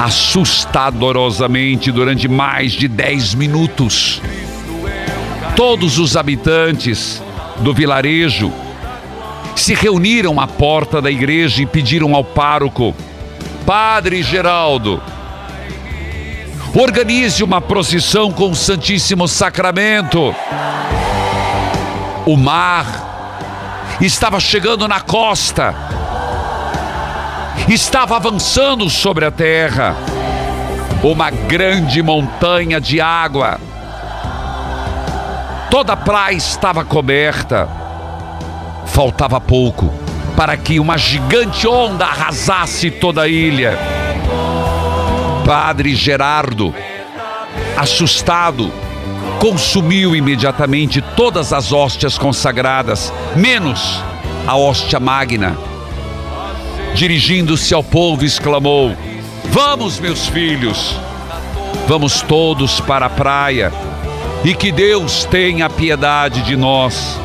assustadorosamente 0.00 1.92
durante 1.92 2.26
mais 2.26 2.72
de 2.72 2.88
10 2.88 3.34
minutos. 3.34 4.22
Todos 5.54 5.98
os 5.98 6.16
habitantes 6.16 7.22
do 7.58 7.74
vilarejo 7.74 8.50
se 9.54 9.74
reuniram 9.74 10.40
à 10.40 10.46
porta 10.46 11.02
da 11.02 11.10
igreja 11.10 11.62
e 11.62 11.66
pediram 11.66 12.14
ao 12.14 12.24
pároco: 12.24 12.94
Padre 13.66 14.22
Geraldo, 14.22 15.02
organize 16.74 17.44
uma 17.44 17.60
procissão 17.60 18.32
com 18.32 18.52
o 18.52 18.56
Santíssimo 18.56 19.28
Sacramento. 19.28 20.34
O 22.24 22.38
mar 22.38 23.98
estava 24.00 24.40
chegando 24.40 24.88
na 24.88 25.00
costa, 25.00 25.74
estava 27.68 28.16
avançando 28.16 28.88
sobre 28.88 29.24
a 29.24 29.30
terra, 29.30 29.96
uma 31.02 31.30
grande 31.30 32.02
montanha 32.02 32.80
de 32.80 33.00
água. 33.00 33.58
Toda 35.70 35.92
a 35.92 35.96
praia 35.96 36.36
estava 36.36 36.84
coberta. 36.84 37.68
Faltava 38.86 39.40
pouco 39.40 39.92
para 40.36 40.56
que 40.56 40.80
uma 40.80 40.96
gigante 40.98 41.66
onda 41.66 42.04
arrasasse 42.04 42.90
toda 42.90 43.22
a 43.22 43.28
ilha. 43.28 43.78
Padre 45.46 45.94
Gerardo, 45.94 46.74
assustado, 47.76 48.72
consumiu 49.38 50.14
imediatamente 50.14 51.00
todas 51.00 51.52
as 51.52 51.72
hóstias 51.72 52.18
consagradas, 52.18 53.12
menos 53.36 54.02
a 54.46 54.56
hóstia 54.56 54.98
magna. 54.98 55.69
Dirigindo-se 56.94 57.72
ao 57.74 57.82
povo, 57.82 58.24
exclamou: 58.24 58.94
Vamos, 59.44 59.98
meus 59.98 60.26
filhos, 60.28 60.96
vamos 61.86 62.22
todos 62.22 62.80
para 62.80 63.06
a 63.06 63.10
praia 63.10 63.72
e 64.44 64.54
que 64.54 64.72
Deus 64.72 65.24
tenha 65.24 65.68
piedade 65.68 66.42
de 66.42 66.56
nós. 66.56 67.18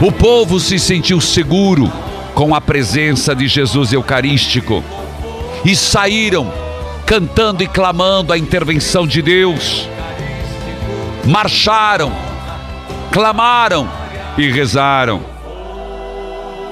O 0.00 0.12
povo 0.12 0.60
se 0.60 0.78
sentiu 0.78 1.20
seguro 1.20 1.90
com 2.34 2.54
a 2.54 2.60
presença 2.60 3.34
de 3.34 3.48
Jesus 3.48 3.92
Eucarístico 3.92 4.84
e 5.64 5.74
saíram 5.74 6.52
cantando 7.06 7.62
e 7.62 7.66
clamando 7.68 8.32
a 8.32 8.38
intervenção 8.38 9.06
de 9.06 9.22
Deus. 9.22 9.88
Marcharam, 11.24 12.12
clamaram 13.10 13.88
e 14.36 14.50
rezaram. 14.50 15.35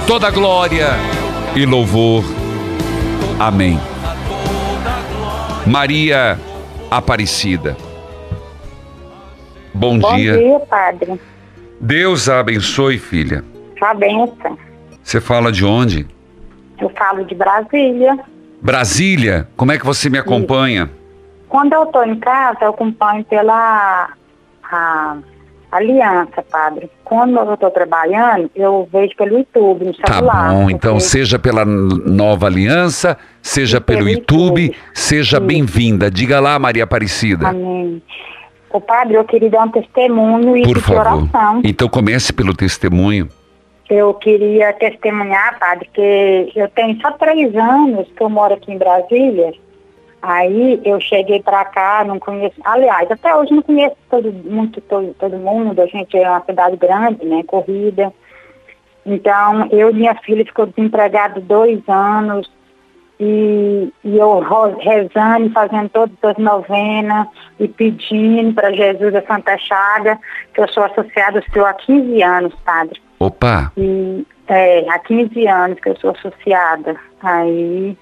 toda 0.07 0.30
glória 0.30 0.89
e 1.55 1.66
louvor. 1.66 2.26
Amém. 3.39 3.80
Maria 5.66 6.38
Aparecida. 6.89 7.75
Bom, 9.73 9.99
Bom 9.99 10.15
dia. 10.15 10.38
dia, 10.38 10.59
padre. 10.61 11.19
Deus 11.81 12.29
a 12.29 12.39
abençoe, 12.39 12.97
filha. 12.97 13.43
Sua 13.77 13.93
bênção. 13.93 14.57
Você 15.03 15.19
fala 15.19 15.51
de 15.51 15.65
onde? 15.65 16.07
Eu 16.79 16.89
falo 16.89 17.25
de 17.25 17.36
Brasília. 17.36 18.17
Brasília. 18.61 19.47
Como 19.55 19.71
é 19.71 19.77
que 19.77 19.86
você 19.86 20.09
me 20.09 20.17
acompanha? 20.17 20.89
Quando 21.49 21.73
eu 21.73 21.83
estou 21.83 22.03
em 22.05 22.19
casa, 22.19 22.59
eu 22.61 22.69
acompanho 22.69 23.23
pela 23.25 24.09
a, 24.63 25.17
aliança, 25.71 26.41
padre. 26.49 26.89
Quando 27.05 27.37
eu 27.37 27.53
estou 27.53 27.69
trabalhando, 27.69 28.49
eu 28.55 28.89
vejo 28.91 29.15
pelo 29.15 29.37
YouTube, 29.37 29.85
no 29.85 29.93
Tá 29.93 30.15
celular. 30.15 30.51
bom, 30.51 30.69
então 30.71 30.99
seja 30.99 31.37
pela 31.37 31.63
Nova 31.63 32.47
Aliança, 32.47 33.15
seja 33.43 33.79
pelo 33.79 34.09
YouTube, 34.09 34.75
seja 34.91 35.39
bem-vinda. 35.39 36.09
Diga 36.09 36.39
lá, 36.39 36.57
Maria 36.57 36.83
Aparecida. 36.83 37.49
Amém. 37.49 38.01
O 38.73 38.81
padre, 38.81 39.13
eu 39.15 39.23
queria 39.23 39.49
dar 39.51 39.63
um 39.65 39.69
testemunho 39.69 40.57
e 40.57 40.63
Por 40.63 40.79
favor. 40.79 40.99
oração. 41.01 41.61
Então 41.63 41.87
comece 41.87 42.33
pelo 42.33 42.53
testemunho. 42.55 43.29
Eu 43.87 44.11
queria 44.15 44.73
testemunhar, 44.73 45.59
padre, 45.59 45.87
que 45.93 46.51
eu 46.55 46.67
tenho 46.69 46.99
só 47.01 47.11
três 47.11 47.55
anos 47.55 48.07
que 48.17 48.21
eu 48.23 48.29
moro 48.29 48.55
aqui 48.55 48.71
em 48.73 48.79
Brasília. 48.79 49.53
Aí 50.28 50.82
eu 50.84 50.99
cheguei 50.99 51.39
pra 51.43 51.63
cá, 51.65 52.03
não 52.03 52.17
conheço. 52.17 52.55
Aliás, 52.63 53.09
até 53.11 53.36
hoje 53.36 53.53
não 53.53 53.61
conheço 53.61 53.95
todo, 54.09 54.34
muito 54.34 54.82
todo, 54.82 55.13
todo 55.19 55.38
mundo. 55.38 55.80
A 55.80 55.86
gente 55.86 56.17
é 56.17 56.28
uma 56.28 56.43
cidade 56.43 56.76
grande, 56.78 57.23
né? 57.23 57.43
Corrida. 57.45 58.11
Então, 59.05 59.67
eu 59.71 59.91
e 59.91 59.93
minha 59.93 60.15
filha 60.15 60.43
ficou 60.43 60.65
desempregada 60.65 61.39
dois 61.39 61.80
anos. 61.88 62.51
E, 63.19 63.93
e 64.03 64.17
eu 64.17 64.39
rezando, 64.80 65.51
fazendo 65.51 65.89
todas 65.89 66.17
as 66.23 66.38
novenas 66.38 67.28
e 67.59 67.67
pedindo 67.67 68.53
para 68.55 68.73
Jesus 68.73 69.13
a 69.13 69.21
Santa 69.21 69.57
Chaga, 69.59 70.19
que 70.53 70.59
eu 70.59 70.67
sou 70.69 70.84
associada 70.84 71.38
ao 71.38 71.53
senhor 71.53 71.67
há 71.67 71.73
15 71.76 72.23
anos, 72.23 72.53
padre. 72.65 72.99
Opa, 73.19 73.71
E 73.78 74.26
é, 74.47 74.89
há 74.89 74.97
15 74.99 75.47
anos 75.47 75.80
que 75.80 75.89
eu 75.89 75.95
sou 75.97 76.09
associada. 76.09 76.95
Aí 77.21 77.95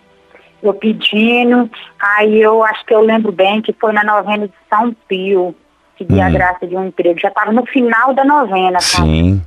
eu 0.67 0.73
pedindo, 0.73 1.69
aí 1.99 2.41
eu 2.41 2.63
acho 2.63 2.85
que 2.85 2.93
eu 2.93 3.01
lembro 3.01 3.31
bem 3.31 3.61
que 3.61 3.73
foi 3.73 3.93
na 3.93 4.03
novena 4.03 4.47
de 4.47 4.53
São 4.69 4.95
Pio. 5.07 5.55
A 5.99 6.27
Hum. 6.27 6.33
graça 6.33 6.67
de 6.67 6.75
um 6.75 6.87
emprego. 6.87 7.17
Já 7.17 7.29
estava 7.29 7.53
no 7.53 7.65
final 7.65 8.13
da 8.13 8.25
novena, 8.25 8.81
sabe? 8.81 9.07
Sim. 9.07 9.41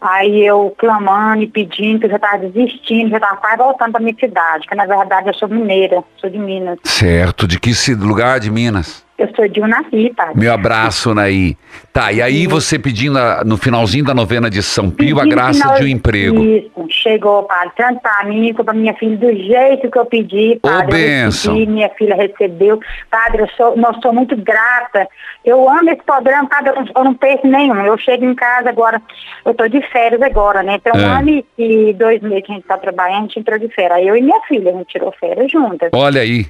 Aí 0.00 0.44
eu 0.44 0.74
clamando 0.76 1.42
e 1.42 1.46
pedindo, 1.46 2.00
que 2.00 2.06
eu 2.06 2.10
já 2.10 2.16
estava 2.16 2.38
desistindo, 2.38 3.10
já 3.10 3.16
estava 3.18 3.36
quase 3.36 3.56
voltando 3.58 3.92
para 3.92 4.00
minha 4.00 4.16
cidade, 4.18 4.66
que 4.66 4.74
na 4.74 4.84
verdade 4.84 5.28
eu 5.28 5.34
sou 5.34 5.48
mineira, 5.48 6.02
sou 6.16 6.28
de 6.28 6.38
Minas. 6.38 6.78
Certo. 6.82 7.46
De 7.46 7.60
que 7.60 7.70
lugar 7.94 8.40
de 8.40 8.50
Minas? 8.50 9.05
Eu 9.18 9.28
sou 9.34 9.48
de 9.48 9.60
Unaí, 9.62 10.12
padre. 10.14 10.38
Meu 10.38 10.52
abraço, 10.52 11.14
Naí. 11.14 11.56
Tá, 11.90 12.12
e 12.12 12.20
aí 12.20 12.46
você 12.46 12.78
pedindo 12.78 13.18
a- 13.18 13.42
no 13.44 13.56
finalzinho 13.56 14.04
da 14.04 14.12
novena 14.14 14.50
de 14.50 14.62
São 14.62 14.90
Pio 14.90 15.16
a 15.18 15.22
Pedi 15.22 15.34
graça 15.34 15.60
final- 15.62 15.74
de 15.76 15.84
um 15.84 15.86
emprego. 15.88 16.44
Isso, 16.44 16.70
chegou, 16.90 17.42
padre, 17.44 17.70
tanto 17.78 18.00
para 18.00 18.24
mim 18.26 18.52
como 18.52 18.64
para 18.66 18.74
minha 18.74 18.92
filha, 18.92 19.16
do 19.16 19.34
jeito 19.34 19.90
que 19.90 19.98
eu 19.98 20.04
pedi, 20.04 20.58
padre. 20.60 20.84
eu 20.84 20.88
bênção. 20.90 21.54
recebi, 21.54 21.72
minha 21.72 21.88
filha 21.90 22.14
recebeu. 22.14 22.78
Padre, 23.10 23.42
eu 23.42 23.48
sou, 23.56 23.74
eu 23.74 24.02
sou 24.02 24.12
muito 24.12 24.36
grata. 24.36 25.08
Eu 25.42 25.66
amo 25.66 25.88
esse 25.90 26.02
programa, 26.02 26.46
padre, 26.46 26.70
eu 26.70 26.74
não, 26.76 26.86
eu 26.94 27.04
não 27.04 27.14
perco 27.14 27.46
nenhum. 27.46 27.80
Eu 27.86 27.96
chego 27.96 28.24
em 28.24 28.34
casa 28.34 28.68
agora, 28.68 29.00
eu 29.46 29.54
tô 29.54 29.66
de 29.66 29.80
férias 29.90 30.20
agora, 30.20 30.62
né? 30.62 30.74
Então, 30.74 30.92
um 30.94 31.00
É. 31.00 31.18
ano 31.18 31.30
e- 31.30 31.44
e 31.58 31.92
dois 31.94 32.20
meses 32.20 32.44
que 32.44 32.52
a 32.52 32.54
gente 32.56 32.66
tá 32.66 32.76
trabalhando, 32.76 33.18
a 33.18 33.22
gente 33.22 33.38
entrou 33.40 33.58
de 33.58 33.68
férias. 33.68 33.92
Aí 33.98 34.08
eu 34.08 34.14
e 34.16 34.20
minha 34.20 34.40
filha, 34.42 34.70
a 34.70 34.74
gente 34.74 34.88
tirou 34.88 35.10
férias 35.18 35.50
juntas. 35.50 35.88
Olha 35.94 36.20
aí. 36.20 36.44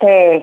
É. 0.00 0.42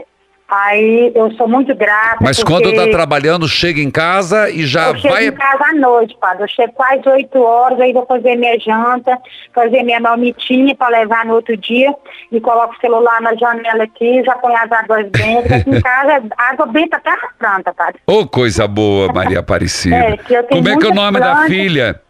Aí 0.51 1.13
eu 1.15 1.31
sou 1.35 1.47
muito 1.47 1.73
grata. 1.73 2.17
Mas 2.19 2.43
quando 2.43 2.75
tá 2.75 2.85
trabalhando, 2.87 3.47
chega 3.47 3.79
em 3.79 3.89
casa 3.89 4.49
e 4.49 4.65
já 4.65 4.89
Eu 4.89 4.97
chego 4.97 5.13
vai. 5.13 5.27
em 5.27 5.31
casa 5.31 5.63
à 5.63 5.73
noite, 5.73 6.17
padre. 6.19 6.43
Eu 6.43 6.47
chego 6.49 6.73
quase 6.73 7.07
8 7.07 7.41
horas, 7.41 7.79
aí 7.79 7.93
vou 7.93 8.05
fazer 8.05 8.35
minha 8.35 8.59
janta, 8.59 9.17
fazer 9.55 9.81
minha 9.83 10.01
marmitinha 10.01 10.75
para 10.75 10.99
levar 10.99 11.25
no 11.25 11.35
outro 11.35 11.55
dia 11.55 11.95
e 12.29 12.41
coloco 12.41 12.75
o 12.75 12.81
celular 12.81 13.21
na 13.21 13.33
janela 13.33 13.85
aqui, 13.85 14.21
já 14.25 14.35
põe 14.35 14.53
as 14.53 14.69
águas 14.69 15.07
bentas. 15.09 15.61
Aqui 15.61 15.69
em 15.69 15.79
casa, 15.81 16.23
água 16.37 16.65
benta 16.65 16.97
até 16.97 17.11
as 17.11 17.21
plantas, 17.39 17.73
padre. 17.73 18.01
Ô, 18.05 18.27
coisa 18.27 18.67
boa, 18.67 19.07
Maria 19.13 19.39
Aparecida. 19.51 19.95
É, 19.95 20.19
eu 20.29 20.43
Como 20.43 20.67
é 20.67 20.75
que 20.75 20.85
é 20.85 20.89
o 20.89 20.93
nome 20.93 21.17
da 21.17 21.45
filha? 21.45 22.01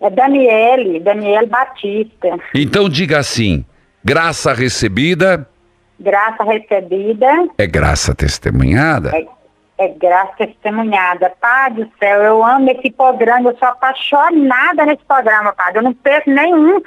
É 0.00 0.08
Daniele, 0.08 1.00
Daniele 1.00 1.46
Batista. 1.46 2.38
Então 2.54 2.88
diga 2.88 3.18
assim: 3.18 3.64
graça 4.04 4.52
recebida 4.52 5.48
Graça 6.02 6.42
recebida, 6.42 7.26
é 7.56 7.66
graça 7.66 8.12
testemunhada. 8.14 9.10
é, 9.16 9.26
é 9.78 9.88
graça 9.88 10.32
testemunhada. 10.36 11.32
Padre 11.40 11.84
do 11.84 11.92
céu, 11.98 12.22
eu 12.22 12.44
amo 12.44 12.68
esse 12.70 12.90
programa, 12.90 13.50
eu 13.50 13.56
sou 13.56 13.68
apaixonada 13.68 14.84
nesse 14.84 15.04
programa, 15.04 15.52
padre. 15.52 15.78
Eu 15.78 15.82
não 15.82 15.94
perco 15.94 16.28
nenhum. 16.28 16.82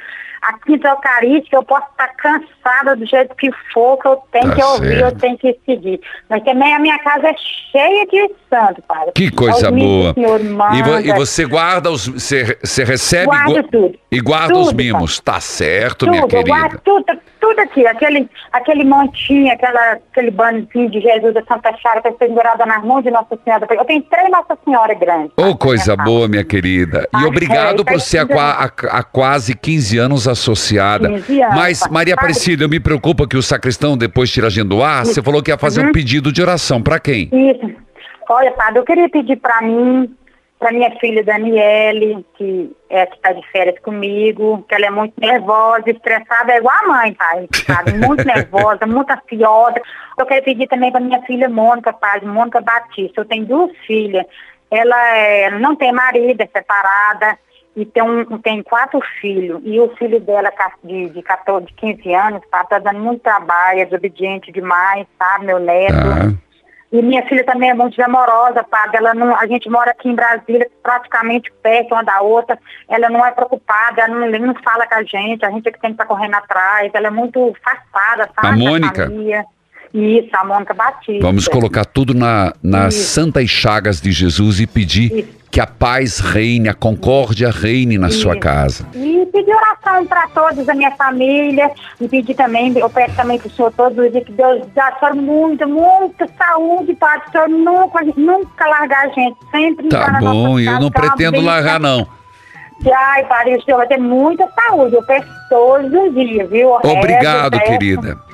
A 0.48 0.54
quinta 0.66 0.90
eucarística, 0.90 1.56
eu 1.56 1.64
posso 1.64 1.88
estar 1.92 2.08
cansada 2.18 2.96
do 2.96 3.06
jeito 3.06 3.34
que 3.36 3.50
for, 3.74 3.98
que 3.98 4.08
eu 4.08 4.18
tenho 4.32 4.50
Tá 4.50 4.56
que 4.56 4.64
ouvir, 4.64 5.00
certo. 5.00 5.14
eu 5.16 5.20
tenho 5.20 5.38
que 5.38 5.60
seguir. 5.66 6.00
Mas 6.30 6.44
também 6.44 6.74
a 6.74 6.80
minha 6.80 7.00
casa 7.00 7.30
é 7.30 7.36
cheia 7.72 8.06
de 8.06 8.32
santo, 8.50 8.82
padre. 8.88 9.12
Que 9.16 9.32
coisa 9.32 9.72
Os 9.72 9.78
boa. 9.78 10.14
que 10.14 10.22
E, 10.22 10.84
vo- 10.84 11.00
e 11.00 11.14
você 11.14 11.46
guarda 11.46 11.90
os. 11.90 12.08
Você, 12.08 12.58
você 12.64 12.84
recebe 12.84 13.26
Guardo 13.26 13.52
gua- 13.54 13.64
tudo. 13.64 14.00
e 14.12 14.20
guarda 14.22 14.58
os 14.58 14.68
Tudo, 14.68 14.78
mimos. 14.78 15.20
Tá 15.20 15.40
certo, 15.40 16.08
minha 16.10 16.22
Tudo, 16.22 16.36
eu 16.36 16.44
querida. 16.44 16.58
guardo 16.60 16.82
tudo, 16.86 17.06
tudo 17.42 17.60
aqui, 17.60 17.86
aquele, 17.88 18.30
aquele 18.52 18.84
mantinho, 18.84 19.52
aquela, 19.52 19.94
aquele 20.12 20.32
banhozinho 20.32 20.90
de 20.92 21.00
Jesus 21.02 21.34
da 21.34 21.44
Santa 21.46 21.76
Chara 21.78 22.02
que 22.02 22.10
foi 22.10 22.28
pendurada 22.28 22.66
nas 22.66 22.84
mãos 22.84 23.04
de 23.04 23.10
Nossa 23.12 23.38
Senhora. 23.44 23.66
Eu 23.70 23.86
tenho 23.86 24.02
três 24.04 24.30
Nossa 24.30 24.58
Senhora 24.64 24.94
grandes. 24.94 25.32
Ô, 25.38 25.56
coisa 25.58 25.96
boa, 25.96 26.28
minha 26.28 26.44
querida. 26.44 27.08
E 27.14 27.18
Ah, 27.18 27.28
obrigado 27.28 27.82
é, 27.82 27.84
por 27.84 28.00
ser 28.00 28.20
há, 28.20 29.04
quase 29.04 29.56
15 29.56 29.98
anos 29.98 30.28
associada. 30.36 31.10
15 31.10 31.42
anos, 31.42 31.56
Mas. 31.56 31.88
Maria 31.90 32.14
Aparecida, 32.14 32.64
eu 32.64 32.70
me 32.70 32.80
preocupa 32.80 33.28
que 33.28 33.36
o 33.38 33.42
sacristão, 33.42 33.98
depois 33.98 34.30
tira 34.32 34.48
a 34.48 34.50
gente 34.50 34.68
do 34.68 34.84
ar, 34.84 35.06
você 35.06 35.22
falou 35.24 35.42
que 35.42 35.52
ia 35.52 35.58
fazer 35.58 35.82
um 35.82 35.88
Uhum. 35.88 35.92
pedido 35.92 36.32
de 36.32 36.42
oração. 36.42 36.82
Pra 36.82 37.00
quem? 37.00 37.30
Isso. 37.34 37.74
Olha, 38.30 38.52
padre, 38.52 38.80
eu 38.80 38.84
queria 38.86 39.08
pedir 39.10 39.36
para 39.38 39.62
mim, 39.62 40.14
para 40.60 40.72
minha 40.72 40.90
filha 41.00 41.24
Daniele, 41.24 42.26
que 42.38 42.72
é 42.90 43.06
que 43.06 43.16
está 43.16 43.32
de 43.34 43.42
férias 43.52 43.78
comigo, 43.84 44.66
que 44.68 44.74
ela 44.74 44.86
é 44.88 44.90
muito 44.90 45.14
nervosa, 45.20 45.84
estressada, 45.90 46.54
é 46.54 46.58
igual 46.58 46.74
a 46.84 46.88
mãe, 46.88 47.14
pai, 47.14 47.48
sabe? 47.66 47.94
Muito 48.06 48.26
nervosa, 48.26 48.86
muito 48.88 49.12
ansiosa. 49.12 49.80
Eu 50.18 50.26
quero 50.26 50.44
pedir 50.46 50.68
também 50.68 50.92
para 50.92 51.02
minha 51.02 51.22
filha 51.24 51.50
Mônica, 51.50 51.92
padre, 51.94 52.26
Mônica 52.26 52.62
Batista. 52.62 53.22
Eu 53.22 53.26
tenho 53.26 53.46
duas 53.46 53.72
filhas. 53.86 54.26
Ela 54.72 55.18
é, 55.18 55.50
não 55.60 55.76
tem 55.76 55.92
marido, 55.92 56.42
é 56.42 56.48
separada. 56.48 57.38
E 57.76 57.86
tem, 57.86 58.04
um, 58.04 58.38
tem 58.40 58.64
quatro 58.64 59.02
filhos. 59.20 59.62
E 59.66 59.80
o 59.80 59.94
filho 59.98 60.20
dela, 60.20 60.52
de, 60.84 61.10
de 61.10 61.22
14, 61.22 61.66
de 61.66 61.74
15 61.74 62.14
anos, 62.14 62.42
tá, 62.50 62.64
tá 62.64 62.80
dando 62.80 63.00
muito 63.00 63.22
trabalho, 63.22 63.80
é 63.80 63.86
desobediente 63.86 64.52
demais, 64.52 65.06
sabe, 65.20 65.46
meu 65.46 65.60
neto. 65.60 65.94
Tá. 65.94 66.46
E 66.92 67.02
minha 67.02 67.26
filha 67.28 67.44
também 67.44 67.70
é 67.70 67.74
muito 67.74 68.02
amorosa, 68.02 68.64
padre. 68.64 68.98
Ela 68.98 69.14
não, 69.14 69.36
a 69.36 69.46
gente 69.48 69.70
mora 69.70 69.92
aqui 69.92 70.08
em 70.08 70.16
Brasília, 70.16 70.70
praticamente 70.82 71.52
perto 71.62 71.94
uma 71.94 72.04
da 72.04 72.22
outra. 72.22 72.58
Ela 72.88 73.10
não 73.10 73.26
é 73.26 73.32
preocupada, 73.32 74.02
ela 74.02 74.16
não, 74.16 74.30
não 74.40 74.56
fala 74.64 74.88
com 74.88 74.96
a 74.96 75.04
gente, 75.04 75.44
a 75.44 75.52
gente 75.52 75.68
é 75.68 75.72
que 75.72 75.80
tem 75.82 75.90
que 75.90 75.96
estar 75.96 76.06
correndo 76.06 76.36
atrás. 76.36 76.90
Ela 76.94 77.08
é 77.08 77.12
muito 77.12 77.54
afastada, 77.66 78.30
sabe? 78.34 78.66
A 78.66 78.70
Mônica? 78.70 79.04
família. 79.04 79.46
Isso, 79.96 80.28
a 80.34 80.44
Mônica 80.44 80.74
Batista. 80.74 81.22
Vamos 81.22 81.48
colocar 81.48 81.86
tudo 81.86 82.14
na, 82.14 82.54
nas 82.62 82.94
santas 82.96 83.50
chagas 83.50 84.02
de 84.02 84.12
Jesus 84.12 84.60
e 84.60 84.68
pedir 84.68 85.26
que 85.50 85.62
a 85.62 85.66
paz 85.66 86.20
reine, 86.20 86.68
a 86.68 86.74
concórdia 86.74 87.50
reine 87.50 87.98
na 87.98 88.10
sua 88.10 88.34
Isso. 88.34 88.42
casa. 88.42 88.86
E 88.94 89.26
pedir 89.32 89.56
oração 89.56 90.06
para 90.06 90.28
todos 90.28 90.66
da 90.66 90.74
minha 90.74 90.92
família. 90.92 91.72
E 92.02 92.10
pedir 92.10 92.34
também, 92.34 92.78
eu 92.78 92.90
peço 92.90 93.16
também 93.16 93.40
para 93.40 93.48
o 93.48 93.52
senhor 93.52 93.72
todos 93.72 93.98
os 93.98 94.12
dias 94.12 94.26
que 94.26 94.34
Deus 94.34 94.68
dá 94.76 94.94
o 94.94 95.00
senhor 95.00 95.16
muita, 95.16 95.66
muita 95.66 96.28
saúde, 96.38 96.94
Padre. 96.96 97.30
O 97.30 97.32
senhor 97.32 97.48
nunca, 97.48 98.04
nunca 98.18 98.68
largar 98.68 99.06
a 99.06 99.08
gente. 99.08 99.38
Sempre 99.50 99.88
Tá 99.88 100.20
bom, 100.20 100.60
eu 100.60 100.66
casa, 100.66 100.80
não 100.82 100.92
pretendo 100.92 101.40
largar, 101.40 101.80
não. 101.80 102.06
Ai, 102.94 103.24
Padre, 103.24 103.56
o 103.56 103.64
senhor 103.64 103.78
vai 103.78 103.88
ter 103.88 103.98
muita 103.98 104.46
saúde. 104.50 104.94
Eu 104.94 105.04
peço 105.04 105.30
todos 105.50 105.90
os 105.90 106.14
dias, 106.14 106.50
viu? 106.50 106.72
Obrigado, 106.84 107.58
peço. 107.58 107.72
querida. 107.72 108.25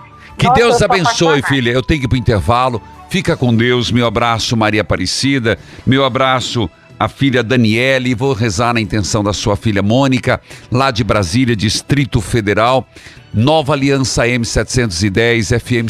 Que 0.41 0.47
Nossa, 0.47 0.59
eu 0.59 0.69
Deus 0.69 0.81
abençoe, 0.81 1.43
filha. 1.43 1.69
Eu 1.69 1.83
tenho 1.83 1.99
que 1.99 2.07
ir 2.07 2.09
pro 2.09 2.17
intervalo. 2.17 2.81
Fica 3.11 3.37
com 3.37 3.55
Deus. 3.55 3.91
Meu 3.91 4.07
abraço, 4.07 4.57
Maria 4.57 4.81
Aparecida. 4.81 5.55
Meu 5.85 6.03
abraço, 6.03 6.67
a 6.99 7.07
filha 7.07 7.43
Daniele. 7.43 8.15
Vou 8.15 8.33
rezar 8.33 8.73
na 8.73 8.81
intenção 8.81 9.23
da 9.23 9.33
sua 9.33 9.55
filha 9.55 9.83
Mônica, 9.83 10.41
lá 10.71 10.89
de 10.89 11.03
Brasília, 11.03 11.55
Distrito 11.55 12.19
Federal. 12.19 12.87
Nova 13.31 13.73
Aliança 13.73 14.25
M710, 14.25 15.59
FM 15.59 15.85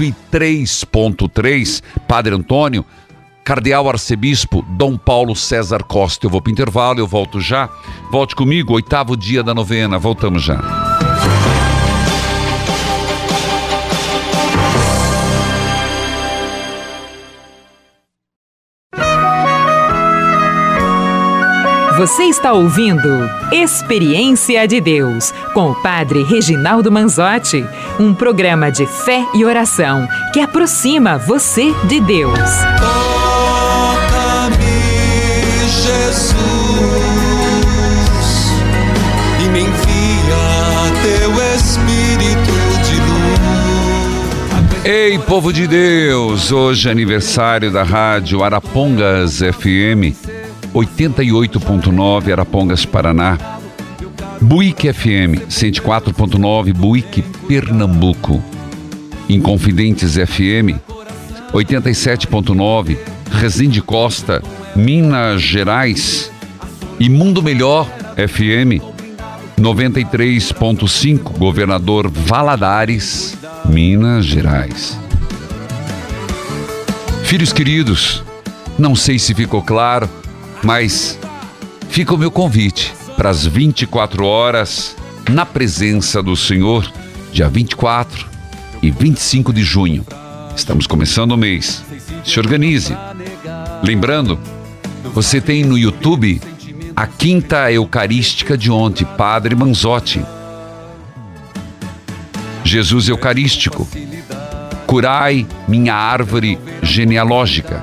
103.3, 0.00 1.82
Padre 2.08 2.34
Antônio. 2.34 2.86
Cardeal 3.44 3.90
Arcebispo 3.90 4.64
Dom 4.70 4.96
Paulo 4.96 5.36
César 5.36 5.82
Costa. 5.82 6.24
Eu 6.24 6.30
vou 6.30 6.40
pro 6.40 6.50
intervalo, 6.50 6.98
eu 6.98 7.06
volto 7.06 7.42
já. 7.42 7.68
Volte 8.10 8.34
comigo, 8.34 8.72
oitavo 8.72 9.18
dia 9.18 9.42
da 9.42 9.52
novena. 9.52 9.98
Voltamos 9.98 10.42
já. 10.42 11.11
Você 21.96 22.24
está 22.24 22.52
ouvindo 22.52 23.28
Experiência 23.52 24.66
de 24.66 24.80
Deus 24.80 25.30
com 25.52 25.70
o 25.72 25.74
Padre 25.82 26.22
Reginaldo 26.22 26.90
Manzotti, 26.90 27.66
um 28.00 28.14
programa 28.14 28.70
de 28.70 28.86
fé 28.86 29.26
e 29.34 29.44
oração 29.44 30.08
que 30.32 30.40
aproxima 30.40 31.18
você 31.18 31.74
de 31.84 32.00
Deus. 32.00 32.38
Toca-me, 32.78 34.56
Jesus, 35.68 36.34
e 39.44 39.48
me 39.50 39.60
envia 39.60 40.92
teu 41.02 41.30
Espírito 41.54 42.54
de 42.84 42.96
luz. 43.02 44.84
Ei, 44.84 45.18
povo 45.18 45.52
de 45.52 45.66
Deus! 45.66 46.50
Hoje 46.50 46.88
é 46.88 46.92
aniversário 46.92 47.70
da 47.70 47.82
rádio 47.82 48.42
Arapongas 48.42 49.40
FM 49.40 50.31
88.9 50.74 52.32
Arapongas, 52.32 52.84
Paraná. 52.84 53.38
Buíque 54.40 54.92
FM 54.92 55.46
104.9 55.48 56.72
Buíque, 56.72 57.22
Pernambuco. 57.46 58.42
Inconfidentes 59.28 60.16
FM 60.16 60.80
87.9 61.52 62.96
Resende 63.30 63.80
Costa, 63.82 64.42
Minas 64.74 65.42
Gerais. 65.42 66.30
E 66.98 67.08
Mundo 67.08 67.42
Melhor 67.42 67.86
FM 68.16 68.80
93.5 69.60 71.38
Governador 71.38 72.08
Valadares, 72.08 73.36
Minas 73.66 74.24
Gerais. 74.24 74.98
Filhos 77.24 77.52
queridos, 77.52 78.22
não 78.78 78.94
sei 78.94 79.18
se 79.18 79.34
ficou 79.34 79.62
claro, 79.62 80.08
mas 80.62 81.18
fica 81.88 82.14
o 82.14 82.18
meu 82.18 82.30
convite 82.30 82.94
para 83.16 83.30
as 83.30 83.46
24 83.46 84.24
horas 84.24 84.96
na 85.30 85.44
presença 85.44 86.22
do 86.22 86.36
Senhor, 86.36 86.90
dia 87.32 87.48
24 87.48 88.26
e 88.82 88.90
25 88.90 89.52
de 89.52 89.62
junho. 89.62 90.04
Estamos 90.54 90.86
começando 90.86 91.32
o 91.32 91.36
mês. 91.36 91.84
Se 92.24 92.38
organize. 92.38 92.96
Lembrando, 93.82 94.38
você 95.12 95.40
tem 95.40 95.64
no 95.64 95.76
YouTube 95.76 96.40
a 96.94 97.06
Quinta 97.06 97.72
Eucarística 97.72 98.56
de 98.56 98.70
ontem, 98.70 99.04
Padre 99.04 99.54
Manzotti. 99.54 100.24
Jesus 102.64 103.08
Eucarístico. 103.08 103.88
Curai 104.86 105.46
minha 105.66 105.94
árvore 105.94 106.58
genealógica. 106.82 107.82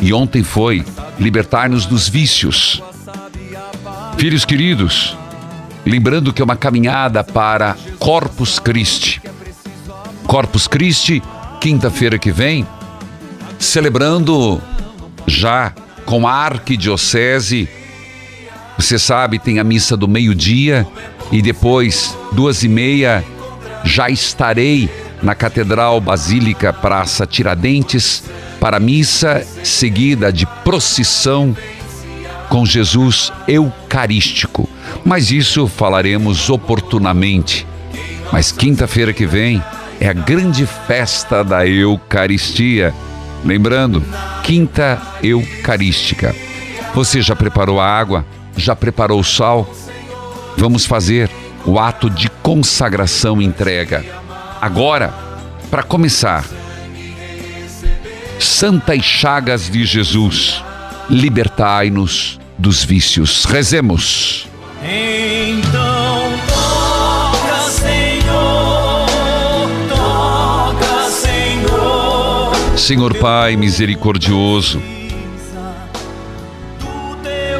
E 0.00 0.12
ontem 0.12 0.42
foi 0.42 0.84
libertar-nos 1.18 1.86
dos 1.86 2.08
vícios. 2.08 2.82
Filhos 4.18 4.44
queridos, 4.44 5.16
lembrando 5.84 6.32
que 6.32 6.40
é 6.40 6.44
uma 6.44 6.56
caminhada 6.56 7.22
para 7.22 7.76
Corpus 7.98 8.58
Christi. 8.58 9.20
Corpus 10.26 10.66
Christi, 10.66 11.22
quinta-feira 11.60 12.18
que 12.18 12.32
vem, 12.32 12.66
celebrando 13.58 14.60
já 15.26 15.72
com 16.04 16.26
a 16.26 16.32
arquidiocese. 16.32 17.68
Você 18.76 18.98
sabe, 18.98 19.38
tem 19.38 19.58
a 19.58 19.64
missa 19.64 19.96
do 19.96 20.08
meio-dia 20.08 20.86
e 21.30 21.40
depois, 21.40 22.16
duas 22.32 22.62
e 22.62 22.68
meia, 22.68 23.24
já 23.84 24.08
estarei 24.08 24.90
na 25.22 25.34
Catedral 25.34 26.00
Basílica 26.00 26.72
Praça 26.72 27.26
Tiradentes 27.26 28.24
para 28.64 28.78
a 28.78 28.80
missa 28.80 29.46
seguida 29.62 30.32
de 30.32 30.46
procissão 30.64 31.54
com 32.48 32.64
Jesus 32.64 33.30
Eucarístico. 33.46 34.66
Mas 35.04 35.30
isso 35.30 35.68
falaremos 35.68 36.48
oportunamente. 36.48 37.66
Mas 38.32 38.50
quinta-feira 38.50 39.12
que 39.12 39.26
vem 39.26 39.62
é 40.00 40.08
a 40.08 40.14
grande 40.14 40.64
festa 40.64 41.44
da 41.44 41.66
Eucaristia. 41.66 42.94
Lembrando, 43.44 44.02
quinta 44.42 44.98
Eucarística. 45.22 46.34
Você 46.94 47.20
já 47.20 47.36
preparou 47.36 47.78
a 47.78 47.86
água? 47.86 48.24
Já 48.56 48.74
preparou 48.74 49.20
o 49.20 49.24
sal? 49.24 49.70
Vamos 50.56 50.86
fazer 50.86 51.30
o 51.66 51.78
ato 51.78 52.08
de 52.08 52.30
consagração 52.42 53.42
entrega. 53.42 54.02
Agora, 54.58 55.12
para 55.70 55.82
começar, 55.82 56.46
Santas 58.38 59.04
Chagas 59.04 59.70
de 59.70 59.84
Jesus, 59.84 60.62
libertai-nos 61.08 62.38
dos 62.58 62.84
vícios. 62.84 63.44
Rezemos. 63.44 64.46
Então 64.82 66.32
toca, 66.48 67.70
Senhor, 67.70 69.06
toca, 69.88 71.10
Senhor. 71.10 72.78
Senhor 72.78 73.14
Pai 73.16 73.56
misericordioso, 73.56 74.82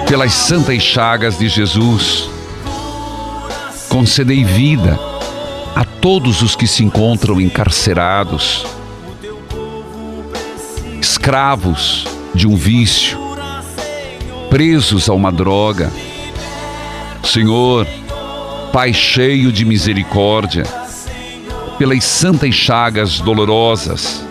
pelas 0.08 0.32
santas 0.32 0.82
chagas 0.82 1.38
de 1.38 1.48
Jesus, 1.48 2.28
concedei 3.88 4.44
vida 4.44 4.98
a 5.74 5.84
todos 5.84 6.42
os 6.42 6.54
que 6.54 6.66
se 6.66 6.84
encontram 6.84 7.40
encarcerados, 7.40 8.66
escravos 11.24 12.04
de 12.34 12.46
um 12.46 12.54
vício, 12.54 13.18
presos 14.50 15.08
a 15.08 15.14
uma 15.14 15.32
droga. 15.32 15.90
Senhor, 17.22 17.86
Pai 18.70 18.92
cheio 18.92 19.50
de 19.50 19.64
misericórdia, 19.64 20.64
pelas 21.78 22.04
santas 22.04 22.54
chagas 22.54 23.20
dolorosas, 23.20 24.22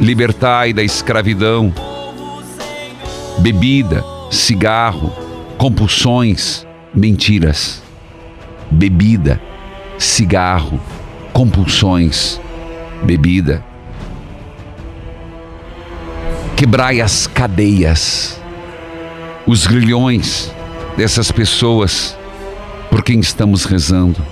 libertai 0.00 0.72
da 0.72 0.82
escravidão, 0.82 1.72
bebida, 3.38 4.04
cigarro, 4.28 5.12
compulsões, 5.56 6.66
mentiras. 6.92 7.80
Bebida, 8.72 9.40
cigarro, 9.98 10.80
compulsões, 11.32 12.40
bebida. 13.04 13.73
Quebrai 16.64 17.02
as 17.02 17.26
cadeias, 17.26 18.40
os 19.46 19.66
grilhões 19.66 20.50
dessas 20.96 21.30
pessoas 21.30 22.16
por 22.88 23.04
quem 23.04 23.20
estamos 23.20 23.66
rezando 23.66 24.24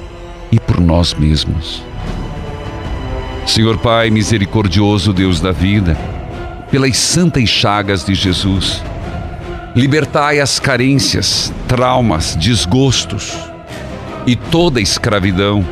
e 0.50 0.58
por 0.58 0.80
nós 0.80 1.12
mesmos. 1.12 1.82
Senhor 3.46 3.76
Pai 3.76 4.08
misericordioso, 4.08 5.12
Deus 5.12 5.42
da 5.42 5.52
vida, 5.52 5.94
pelas 6.70 6.96
santas 6.96 7.50
chagas 7.50 8.02
de 8.02 8.14
Jesus, 8.14 8.82
libertai 9.76 10.40
as 10.40 10.58
carências, 10.58 11.52
traumas, 11.68 12.34
desgostos 12.34 13.36
e 14.26 14.34
toda 14.34 14.80
escravidão 14.80 15.62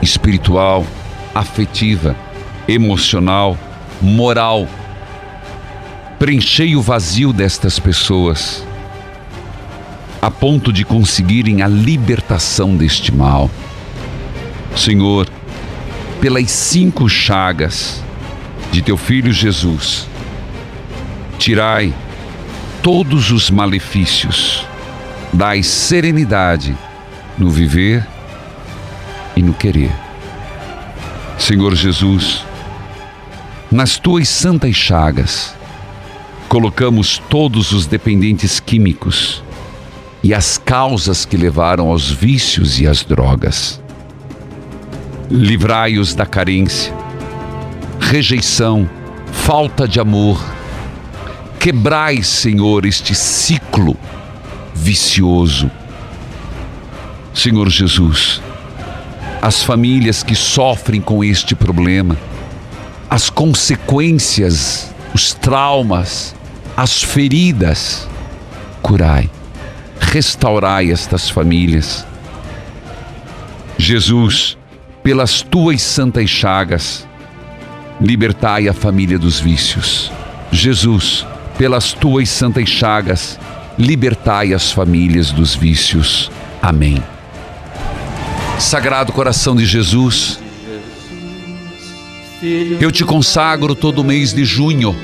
espiritual, 0.00 0.86
afetiva, 1.34 2.14
emocional, 2.68 3.58
moral. 4.00 4.68
Preenchei 6.18 6.74
o 6.74 6.82
vazio 6.82 7.32
destas 7.32 7.78
pessoas 7.78 8.66
a 10.20 10.30
ponto 10.30 10.72
de 10.72 10.84
conseguirem 10.84 11.62
a 11.62 11.68
libertação 11.68 12.76
deste 12.76 13.14
mal. 13.14 13.48
Senhor, 14.76 15.28
pelas 16.20 16.50
cinco 16.50 17.08
chagas 17.08 18.02
de 18.72 18.82
teu 18.82 18.96
filho 18.96 19.32
Jesus, 19.32 20.08
tirai 21.38 21.94
todos 22.82 23.30
os 23.30 23.48
malefícios, 23.48 24.66
dai 25.32 25.62
serenidade 25.62 26.76
no 27.36 27.48
viver 27.48 28.04
e 29.36 29.42
no 29.42 29.54
querer. 29.54 29.92
Senhor 31.38 31.76
Jesus, 31.76 32.44
nas 33.70 33.98
tuas 33.98 34.28
santas 34.28 34.74
chagas, 34.74 35.54
colocamos 36.48 37.18
todos 37.28 37.72
os 37.72 37.86
dependentes 37.86 38.58
químicos 38.58 39.42
e 40.22 40.32
as 40.32 40.58
causas 40.58 41.24
que 41.24 41.36
levaram 41.36 41.88
aos 41.88 42.10
vícios 42.10 42.80
e 42.80 42.86
às 42.86 43.04
drogas. 43.04 43.80
Livrai-os 45.30 46.14
da 46.14 46.24
carência, 46.24 46.92
rejeição, 48.00 48.88
falta 49.30 49.86
de 49.86 50.00
amor. 50.00 50.42
Quebrai, 51.60 52.22
Senhor, 52.22 52.86
este 52.86 53.14
ciclo 53.14 53.96
vicioso. 54.74 55.70
Senhor 57.34 57.68
Jesus, 57.68 58.40
as 59.42 59.62
famílias 59.62 60.22
que 60.22 60.34
sofrem 60.34 61.00
com 61.00 61.22
este 61.22 61.54
problema, 61.54 62.16
as 63.08 63.28
consequências, 63.30 64.92
os 65.14 65.34
traumas, 65.34 66.34
as 66.78 67.02
feridas, 67.02 68.08
curai, 68.80 69.28
restaurai 69.98 70.92
estas 70.92 71.28
famílias. 71.28 72.06
Jesus, 73.76 74.56
pelas 75.02 75.42
tuas 75.42 75.82
santas 75.82 76.30
chagas, 76.30 77.04
libertai 78.00 78.68
a 78.68 78.72
família 78.72 79.18
dos 79.18 79.40
vícios. 79.40 80.12
Jesus, 80.52 81.26
pelas 81.58 81.92
tuas 81.92 82.28
santas 82.28 82.68
chagas, 82.68 83.40
libertai 83.76 84.54
as 84.54 84.70
famílias 84.70 85.32
dos 85.32 85.56
vícios. 85.56 86.30
Amém. 86.62 87.02
Sagrado 88.56 89.12
coração 89.12 89.56
de 89.56 89.66
Jesus, 89.66 90.38
eu 92.80 92.92
te 92.92 93.04
consagro 93.04 93.74
todo 93.74 94.04
mês 94.04 94.32
de 94.32 94.44
junho, 94.44 94.94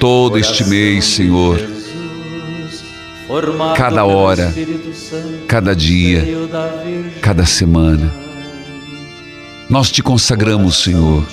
todo 0.00 0.38
este 0.38 0.64
mês, 0.64 1.04
Senhor, 1.04 1.60
cada 3.76 4.02
hora, 4.04 4.52
cada 5.46 5.76
dia, 5.76 6.26
cada 7.20 7.44
semana. 7.44 8.10
Nós 9.68 9.90
te 9.90 10.02
consagramos, 10.02 10.82
Senhor. 10.82 11.24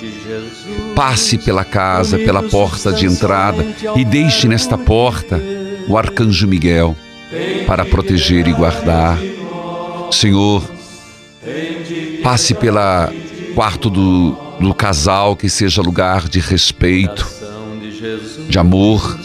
Passe 0.94 1.38
pela 1.38 1.64
casa, 1.64 2.18
pela 2.18 2.42
porta 2.42 2.92
de 2.92 3.06
entrada 3.06 3.66
e 3.96 4.04
deixe 4.04 4.46
nesta 4.46 4.76
porta 4.76 5.40
o 5.88 5.96
arcanjo 5.96 6.46
Miguel 6.46 6.94
para 7.66 7.86
proteger 7.86 8.46
e 8.46 8.52
guardar. 8.52 9.18
Senhor, 10.12 10.62
passe 12.22 12.54
pela 12.54 13.10
quarto 13.54 13.88
do, 13.90 14.36
do 14.60 14.74
casal 14.74 15.34
que 15.34 15.48
seja 15.48 15.82
lugar 15.82 16.28
de 16.28 16.38
respeito, 16.38 17.37
de 18.48 18.58
amor, 18.58 19.18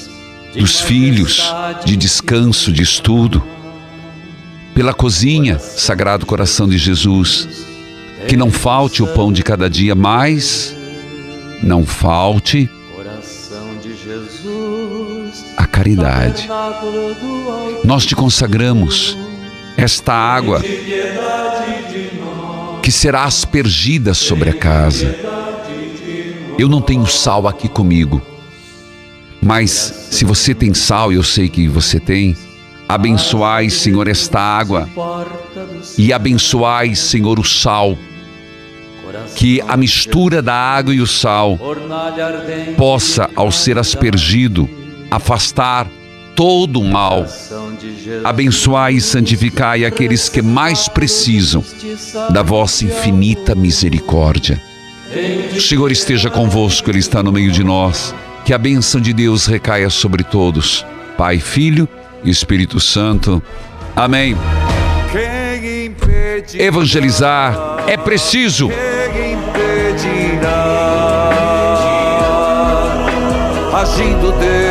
dos 0.54 0.82
filhos, 0.82 1.54
de 1.86 1.96
descanso, 1.96 2.72
de 2.72 2.82
estudo. 2.82 3.44
Pela 4.74 4.94
cozinha, 4.94 5.60
Sagrado 5.60 6.26
Coração 6.26 6.68
de 6.68 6.78
Jesus, 6.78 7.48
que 8.28 8.36
não 8.36 8.52
falte 8.52 9.04
o 9.04 9.08
pão 9.08 9.32
de 9.32 9.44
cada 9.44 9.70
dia, 9.70 9.94
mas 9.94 10.76
não 11.62 11.86
falte 11.86 12.70
a 15.56 15.66
caridade. 15.66 16.50
Nós 17.84 18.06
te 18.06 18.16
consagramos 18.16 19.18
esta 19.78 20.14
água 20.14 20.62
que 22.82 22.92
será 22.92 23.24
aspergida 23.24 24.14
sobre 24.14 24.50
a 24.50 24.54
casa. 24.54 25.16
Eu 26.58 26.68
não 26.68 26.82
tenho 26.82 27.06
sal 27.06 27.48
aqui 27.48 27.68
comigo, 27.68 28.22
mas 29.44 30.08
se 30.10 30.26
você 30.26 30.54
tem 30.54 30.74
sal, 30.74 31.12
eu 31.12 31.24
sei 31.24 31.50
que 31.50 31.68
você 31.68 32.00
tem, 32.00 32.36
abençoai, 32.88 33.70
Senhor, 33.70 34.08
esta 34.08 34.40
água 34.40 34.88
e 35.98 36.14
abençoai, 36.14 36.96
Senhor, 36.96 37.40
o 37.40 37.44
sal. 37.44 37.98
Que 39.36 39.62
a 39.68 39.78
mistura 39.78 40.42
da 40.42 40.56
água 40.56 40.94
e 40.94 41.02
o 41.02 41.08
sal 41.08 41.60
possa, 42.78 43.30
ao 43.36 43.52
ser 43.52 43.78
aspergido, 43.78 44.70
afastar 45.12 45.88
todo 46.36 46.80
o 46.80 46.84
mal. 46.84 47.26
Abençoai 48.24 48.96
e 48.96 49.02
santificai 49.02 49.86
aqueles 49.86 50.30
que 50.30 50.42
mais 50.42 50.88
precisam 50.88 51.64
da 52.32 52.42
vossa 52.42 52.86
infinita 52.86 53.54
misericórdia. 53.54 54.62
O 55.56 55.62
Senhor 55.62 55.92
esteja 55.92 56.30
convosco, 56.30 56.90
Ele 56.90 57.00
está 57.00 57.22
no 57.22 57.32
meio 57.32 57.52
de 57.52 57.64
nós. 57.64 58.16
Que 58.46 58.54
a 58.54 58.58
bênção 58.58 59.00
de 59.00 59.14
Deus 59.14 59.46
recaia 59.46 59.90
sobre 59.90 60.24
todos, 60.24 60.86
Pai, 61.18 61.40
Filho 61.40 61.88
e 62.24 62.30
Espírito 62.30 62.80
Santo. 62.80 63.42
Amém. 63.96 64.36
Evangelizar 66.54 67.58
é 67.88 67.96
preciso. 67.96 68.70
Agindo 73.74 74.32
Deus, 74.40 74.63